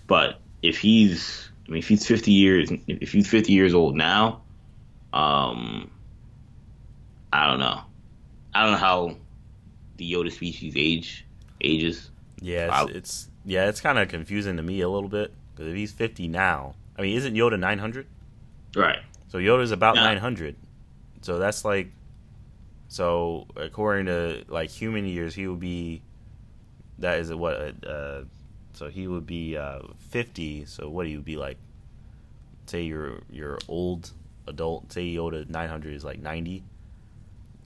[0.07, 4.41] But if he's, I mean, if he's 50 years, if he's 50 years old now,
[5.13, 5.89] um,
[7.31, 7.81] I don't know.
[8.53, 9.17] I don't know how
[9.97, 11.25] the Yoda species age
[11.61, 12.09] ages.
[12.41, 15.75] Yeah, it's, it's yeah, it's kind of confusing to me a little bit because if
[15.75, 18.07] he's 50 now, I mean, isn't Yoda 900?
[18.75, 18.99] Right.
[19.29, 20.03] So Yoda's about Yeah.
[20.03, 20.55] 900.
[21.21, 21.91] So that's like,
[22.87, 26.01] so according to like human years, he would be,
[26.99, 27.55] that is what,
[27.85, 28.23] uh,
[28.73, 30.65] so he would be uh, 50.
[30.65, 31.57] So what he would be like,
[32.67, 34.11] say you're you're old
[34.47, 34.91] adult.
[34.91, 36.63] Say Yoda 900 is like 90.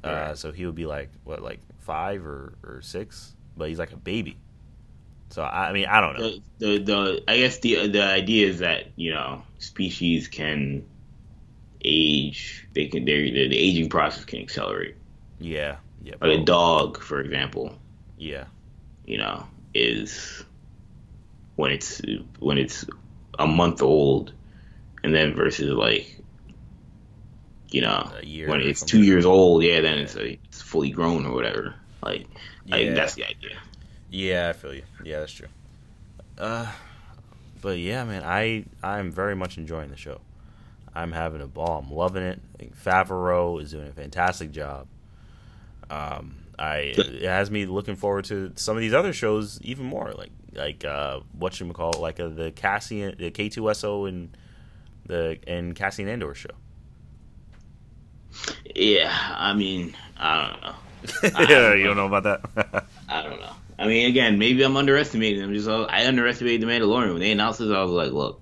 [0.03, 0.37] Uh, Right.
[0.37, 3.97] so he would be like what, like five or or six, but he's like a
[3.97, 4.37] baby.
[5.29, 6.29] So I, I mean, I don't know.
[6.29, 10.85] The, the the I guess the the idea is that you know species can
[11.83, 12.67] age.
[12.73, 14.95] They can their the, the aging process can accelerate.
[15.39, 17.77] Yeah, yeah, Like a dog, for example,
[18.17, 18.45] yeah,
[19.05, 20.43] you know, is
[21.55, 22.01] when it's
[22.39, 22.85] when it's
[23.37, 24.33] a month old,
[25.03, 26.21] and then versus like
[27.71, 30.89] you know A year when it's two years old, yeah, then it's a, it's fully
[30.89, 31.75] grown or whatever.
[32.01, 32.27] Like,
[32.67, 33.57] like that's the idea.
[34.09, 34.83] Yeah, I feel you.
[35.03, 35.47] Yeah, that's true.
[36.37, 36.71] Uh,
[37.61, 40.21] but yeah, man, I I'm very much enjoying the show.
[40.99, 41.79] I'm having a ball.
[41.79, 42.41] I'm loving it.
[42.55, 44.87] I think Favreau is doing a fantastic job.
[45.89, 50.11] Um, I it has me looking forward to some of these other shows even more.
[50.11, 54.37] Like like uh, what you call like uh, the Cassian, the K2SO and
[55.05, 56.49] the and Cassian Andor show.
[58.75, 61.45] Yeah, I mean, I don't know.
[61.47, 62.85] yeah, you don't know about that.
[63.09, 63.53] I don't know.
[63.79, 65.53] I mean, again, maybe I'm underestimating them.
[65.53, 67.71] Just I underestimated the Mandalorian when they announced it.
[67.71, 68.41] I was like, look,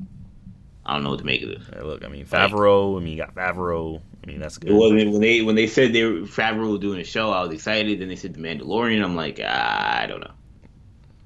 [0.87, 1.59] I don't know what to make of it.
[1.73, 2.95] Hey, look, I mean Favreau.
[2.97, 4.01] I mean you got Favreau.
[4.23, 4.71] I mean that's good.
[4.71, 7.31] It wasn't when they when they said they were Favreau was doing a show.
[7.31, 7.99] I was excited.
[7.99, 9.03] Then they said the Mandalorian.
[9.03, 10.31] I'm like, ah, I don't know.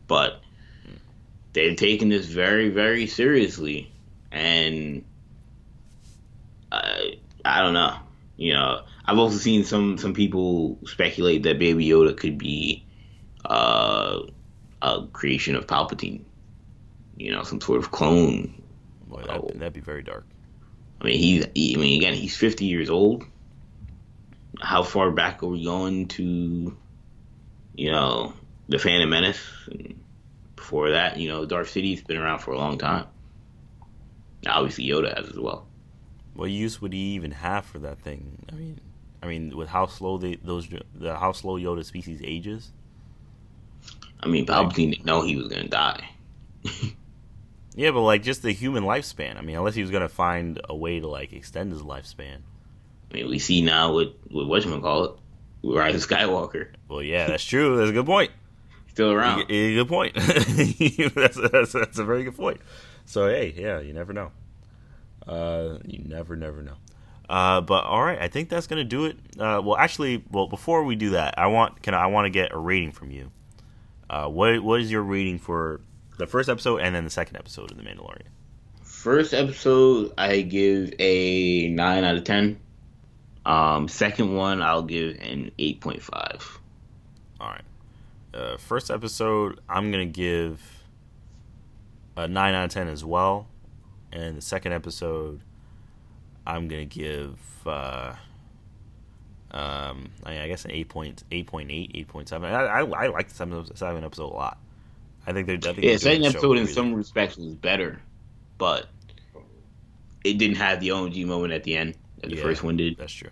[0.08, 0.42] But
[1.54, 3.92] they're taking this very very seriously,
[4.32, 5.06] and
[6.72, 7.98] I I don't know.
[8.38, 12.84] You know, I've also seen some some people speculate that Baby Yoda could be
[13.46, 14.22] uh,
[14.82, 16.24] a creation of Palpatine.
[17.16, 18.61] You know, some sort of clone
[19.12, 19.28] Boy, oh.
[19.28, 20.26] that'd, that'd be very dark.
[21.02, 21.46] I mean, he's.
[21.54, 23.26] He, I mean, again, he's 50 years old.
[24.60, 26.78] How far back are we going to,
[27.76, 28.34] you know,
[28.70, 29.42] the Phantom Menace?
[29.68, 30.00] And
[30.56, 33.06] before that, you know, Darth Sidious been around for a long time.
[34.48, 35.68] Obviously, Yoda has as well.
[36.34, 38.46] What use would he even have for that thing?
[38.52, 38.80] I mean,
[39.22, 42.72] I mean, with how slow they those the how slow Yoda species ages.
[44.20, 46.10] I mean, Palpatine didn't know he was gonna die.
[47.76, 49.38] Yeah, but like just the human lifespan.
[49.38, 52.40] I mean, unless he was gonna find a way to like extend his lifespan.
[53.10, 55.12] I mean, we see now with with what call it,
[55.64, 57.78] Rise of Skywalker, Well, yeah, that's true.
[57.78, 58.32] That's a good point.
[58.90, 59.48] still around.
[59.48, 60.16] Good point.
[60.16, 62.60] that's, a, that's, a, that's a very good point.
[63.06, 64.32] So hey, yeah, you never know.
[65.28, 66.76] Uh, you never, never know.
[67.30, 69.18] Uh, but all right, I think that's gonna do it.
[69.40, 72.52] Uh, well, actually, well, before we do that, I want can I want to get
[72.52, 73.32] a rating from you.
[74.10, 75.80] Uh, what what is your rating for
[76.22, 78.28] the first episode and then the second episode of The Mandalorian?
[78.84, 82.60] First episode, I give a nine out of ten.
[83.46, 86.60] Um, second one, I'll give an eight point five.
[87.40, 87.64] All right.
[88.34, 90.62] Uh, first episode, I'm gonna give
[92.16, 93.48] a nine out of ten as well,
[94.12, 95.42] and the second episode,
[96.46, 98.14] I'm gonna give uh,
[99.50, 102.54] um, I, I guess an eight point eight point eight, eight point seven.
[102.54, 104.60] I, I, I like the seven, seven episode a lot.
[105.28, 105.58] I think they're.
[105.58, 108.02] I think Yeah, second episode in really- some respects was better,
[108.58, 108.88] but
[110.24, 112.44] it didn't have the OG moment at the end that the Yeah.
[112.44, 112.98] first one did.
[112.98, 113.30] That's true.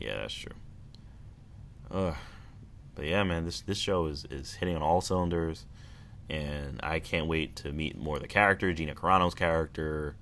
[0.00, 0.52] Yeah, that's true.
[1.90, 2.14] Uh,
[2.94, 5.66] but yeah, man, this this show is is hitting on all cylinders,
[6.28, 8.76] and I can't wait to meet more of the characters.
[8.78, 10.16] Gina Carano's character.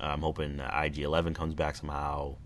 [0.00, 2.36] I'm hoping IG Eleven comes back somehow.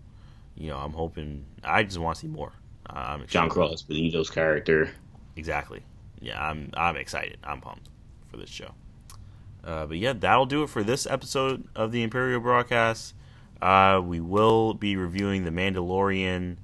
[0.55, 1.45] You know, I'm hoping.
[1.63, 2.51] I just want to see more.
[2.87, 4.91] I'm Giancarlo Esposito's character.
[5.35, 5.81] Exactly.
[6.19, 7.37] Yeah, I'm I'm excited.
[7.43, 7.89] I'm pumped
[8.29, 8.71] for this show.
[9.63, 13.13] Uh, but yeah, that'll do it for this episode of the Imperial Broadcast.
[13.61, 16.57] Uh, we will be reviewing the Mandalorian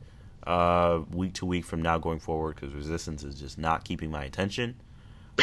[0.45, 4.23] uh, week to week from now going forward because Resistance is just not keeping my
[4.23, 4.75] attention.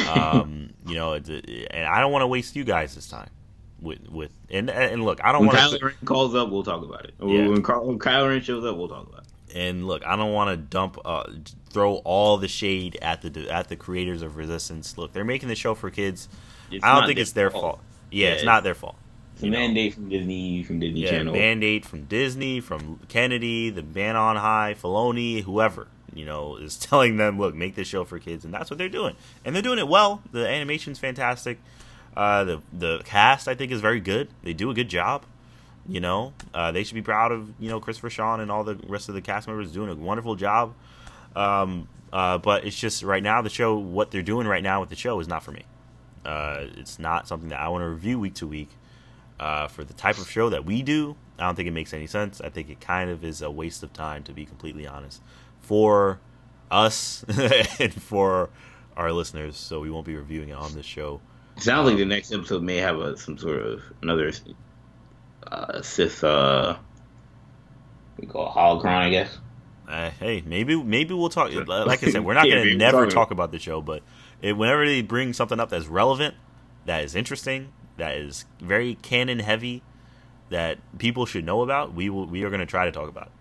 [0.08, 3.30] Um, you know, it's, and I don't want to waste you guys this time.
[3.82, 5.64] With with and and look, I don't want to.
[5.64, 7.14] When want Kylo Ren calls up, we'll talk about it.
[7.18, 7.48] Yeah.
[7.48, 9.29] When, Ky- when Kylo Ren shows up, we'll talk about it.
[9.54, 11.24] And look, I don't want to dump, uh,
[11.70, 14.96] throw all the shade at the at the creators of Resistance.
[14.98, 16.28] Look, they're making the show for kids.
[16.70, 17.80] It's I don't think it's their fault.
[18.10, 18.96] Yeah, Yeah, it's not their fault.
[19.34, 19.58] It's a know.
[19.58, 21.32] mandate from Disney, from Disney Yeah, Channel.
[21.32, 27.16] mandate from Disney, from Kennedy, the man on high, Filoni, whoever you know is telling
[27.16, 29.78] them, look, make this show for kids, and that's what they're doing, and they're doing
[29.78, 30.22] it well.
[30.32, 31.58] The animation's fantastic.
[32.16, 34.28] Uh, the the cast I think is very good.
[34.42, 35.24] They do a good job.
[35.88, 38.76] You know, uh, they should be proud of you know Christopher Sean and all the
[38.86, 40.74] rest of the cast members doing a wonderful job.
[41.34, 44.88] Um, uh, but it's just right now the show, what they're doing right now with
[44.88, 45.64] the show is not for me.
[46.24, 48.70] Uh, it's not something that I want to review week to week.
[49.38, 52.06] Uh, for the type of show that we do, I don't think it makes any
[52.06, 52.42] sense.
[52.42, 55.22] I think it kind of is a waste of time, to be completely honest,
[55.62, 56.20] for
[56.70, 57.24] us
[57.78, 58.50] and for
[58.98, 59.56] our listeners.
[59.56, 61.22] So we won't be reviewing it on this show.
[61.56, 64.30] Sounds like the next episode may have a, some sort of another
[65.46, 66.76] uh, Sith, uh,
[68.18, 69.38] we call it holocron, I guess.
[69.88, 71.52] Uh, hey, maybe maybe we'll talk.
[71.52, 74.02] Like I said, we're not going to never talk about the show, but
[74.40, 76.36] it, whenever they bring something up that's relevant,
[76.86, 79.82] that is interesting, that is very canon heavy,
[80.50, 83.32] that people should know about, we will we are going to try to talk about.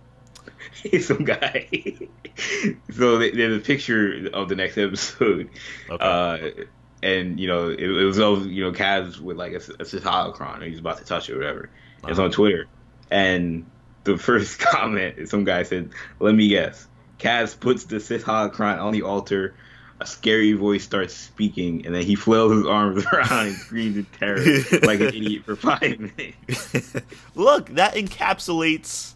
[1.02, 1.68] Some guy.
[2.96, 5.50] so there's a picture of the next episode,
[5.90, 6.04] okay.
[6.04, 6.64] uh,
[7.04, 10.56] and you know it, it was all you know Kaz with like a, a holocron,
[10.56, 11.70] and he's about to touch it or whatever.
[12.04, 12.12] Uh-huh.
[12.12, 12.68] It's on Twitter,
[13.12, 13.66] and
[14.04, 15.90] the first comment some guy said,
[16.20, 16.88] "Let me guess."
[17.20, 19.54] Kaz puts the Sith holocron on the altar.
[20.02, 24.06] A scary voice starts speaking, and then he flails his arms around and screams in
[24.18, 24.40] terror
[24.84, 26.96] like an idiot for five minutes.
[27.36, 29.16] Look, that encapsulates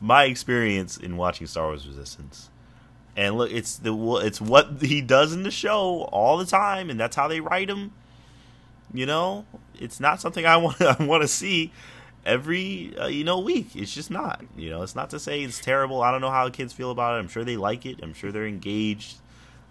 [0.00, 2.50] my experience in watching Star Wars Resistance.
[3.16, 6.98] And look, it's the it's what he does in the show all the time, and
[6.98, 7.92] that's how they write him.
[8.92, 9.46] You know,
[9.78, 11.72] it's not something I want I want to see
[12.26, 13.74] every uh, you know week.
[13.74, 14.44] It's just not.
[14.56, 16.02] You know, it's not to say it's terrible.
[16.02, 17.20] I don't know how kids feel about it.
[17.20, 18.00] I'm sure they like it.
[18.02, 19.16] I'm sure they're engaged,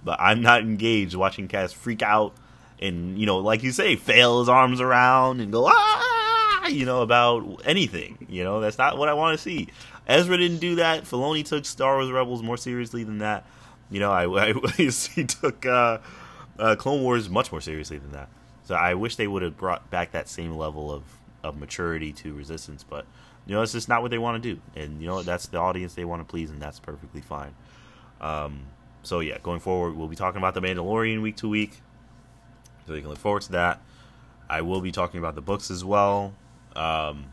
[0.03, 2.33] but I'm not engaged watching Kaz freak out
[2.79, 7.01] and you know, like you say, fail his arms around and go ah, you know,
[7.01, 8.25] about anything.
[8.29, 9.69] You know, that's not what I want to see.
[10.07, 11.03] Ezra didn't do that.
[11.03, 13.45] Filoni took Star Wars Rebels more seriously than that.
[13.89, 15.99] You know, I, I he took uh,
[16.59, 18.29] uh, Clone Wars much more seriously than that.
[18.65, 21.03] So I wish they would have brought back that same level of
[21.45, 22.83] of maturity to resistance.
[22.83, 23.05] But
[23.45, 25.57] you know, it's just not what they want to do, and you know that's the
[25.57, 27.53] audience they want to please, and that's perfectly fine.
[28.19, 28.61] Um,
[29.03, 31.81] so yeah, going forward, we'll be talking about the Mandalorian week to week,
[32.87, 33.81] so you can look forward to that.
[34.49, 36.33] I will be talking about the books as well.
[36.75, 37.25] Um,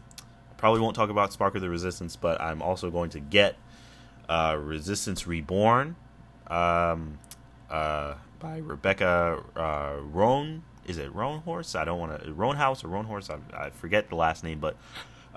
[0.57, 3.57] probably won't talk about Spark of the Resistance, but I'm also going to get
[4.29, 5.97] uh, Resistance Reborn
[6.49, 7.19] um,
[7.71, 11.79] uh, by Rebecca uh, Roan is it Roanhorse?
[11.79, 13.31] I don't want to Roanhouse or Roanhorse.
[13.31, 14.77] I, I forget the last name, but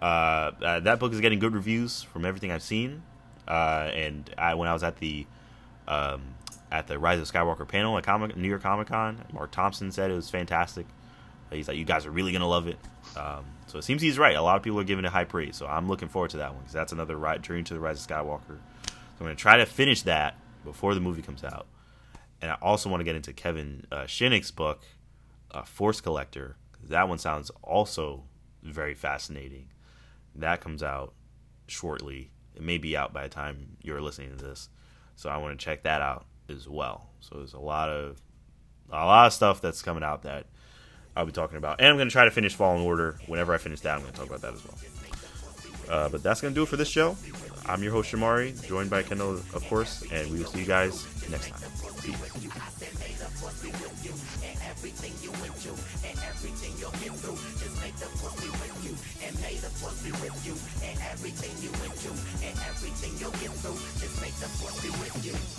[0.02, 3.04] uh, uh, that book is getting good reviews from everything I've seen.
[3.48, 5.26] Uh, and I, when I was at the
[5.88, 6.22] um,
[6.72, 10.10] at the Rise of Skywalker panel at Comic, New York Comic Con, Mark Thompson said
[10.10, 10.88] it was fantastic.
[11.52, 12.80] He's like, you guys are really gonna love it.
[13.16, 14.36] Um, so it seems he's right.
[14.36, 15.56] A lot of people are giving it high praise.
[15.56, 18.04] So I'm looking forward to that one because that's another ride, journey to the Rise
[18.04, 18.58] of Skywalker.
[18.88, 21.68] So I'm gonna try to finish that before the movie comes out.
[22.42, 24.84] And I also want to get into Kevin uh, Shinick's book,
[25.52, 26.58] uh, Force Collector.
[26.84, 28.24] That one sounds also
[28.62, 29.70] very fascinating.
[30.36, 31.14] That comes out
[31.68, 32.32] shortly.
[32.56, 34.70] It may be out by the time you're listening to this,
[35.16, 37.10] so I want to check that out as well.
[37.20, 38.22] So there's a lot of
[38.90, 40.46] a lot of stuff that's coming out that
[41.16, 43.20] I'll be talking about, and I'm going to try to finish Fallen Order.
[43.28, 44.78] Whenever I finish that, I'm going to talk about that as well.
[45.90, 47.16] Uh, but that's going to do it for this show.
[47.66, 51.06] I'm your host Shamari, joined by Kendall, of course, and we will see you guys
[51.30, 51.72] next time.
[52.02, 53.02] Peace.
[64.46, 65.55] The force be with you.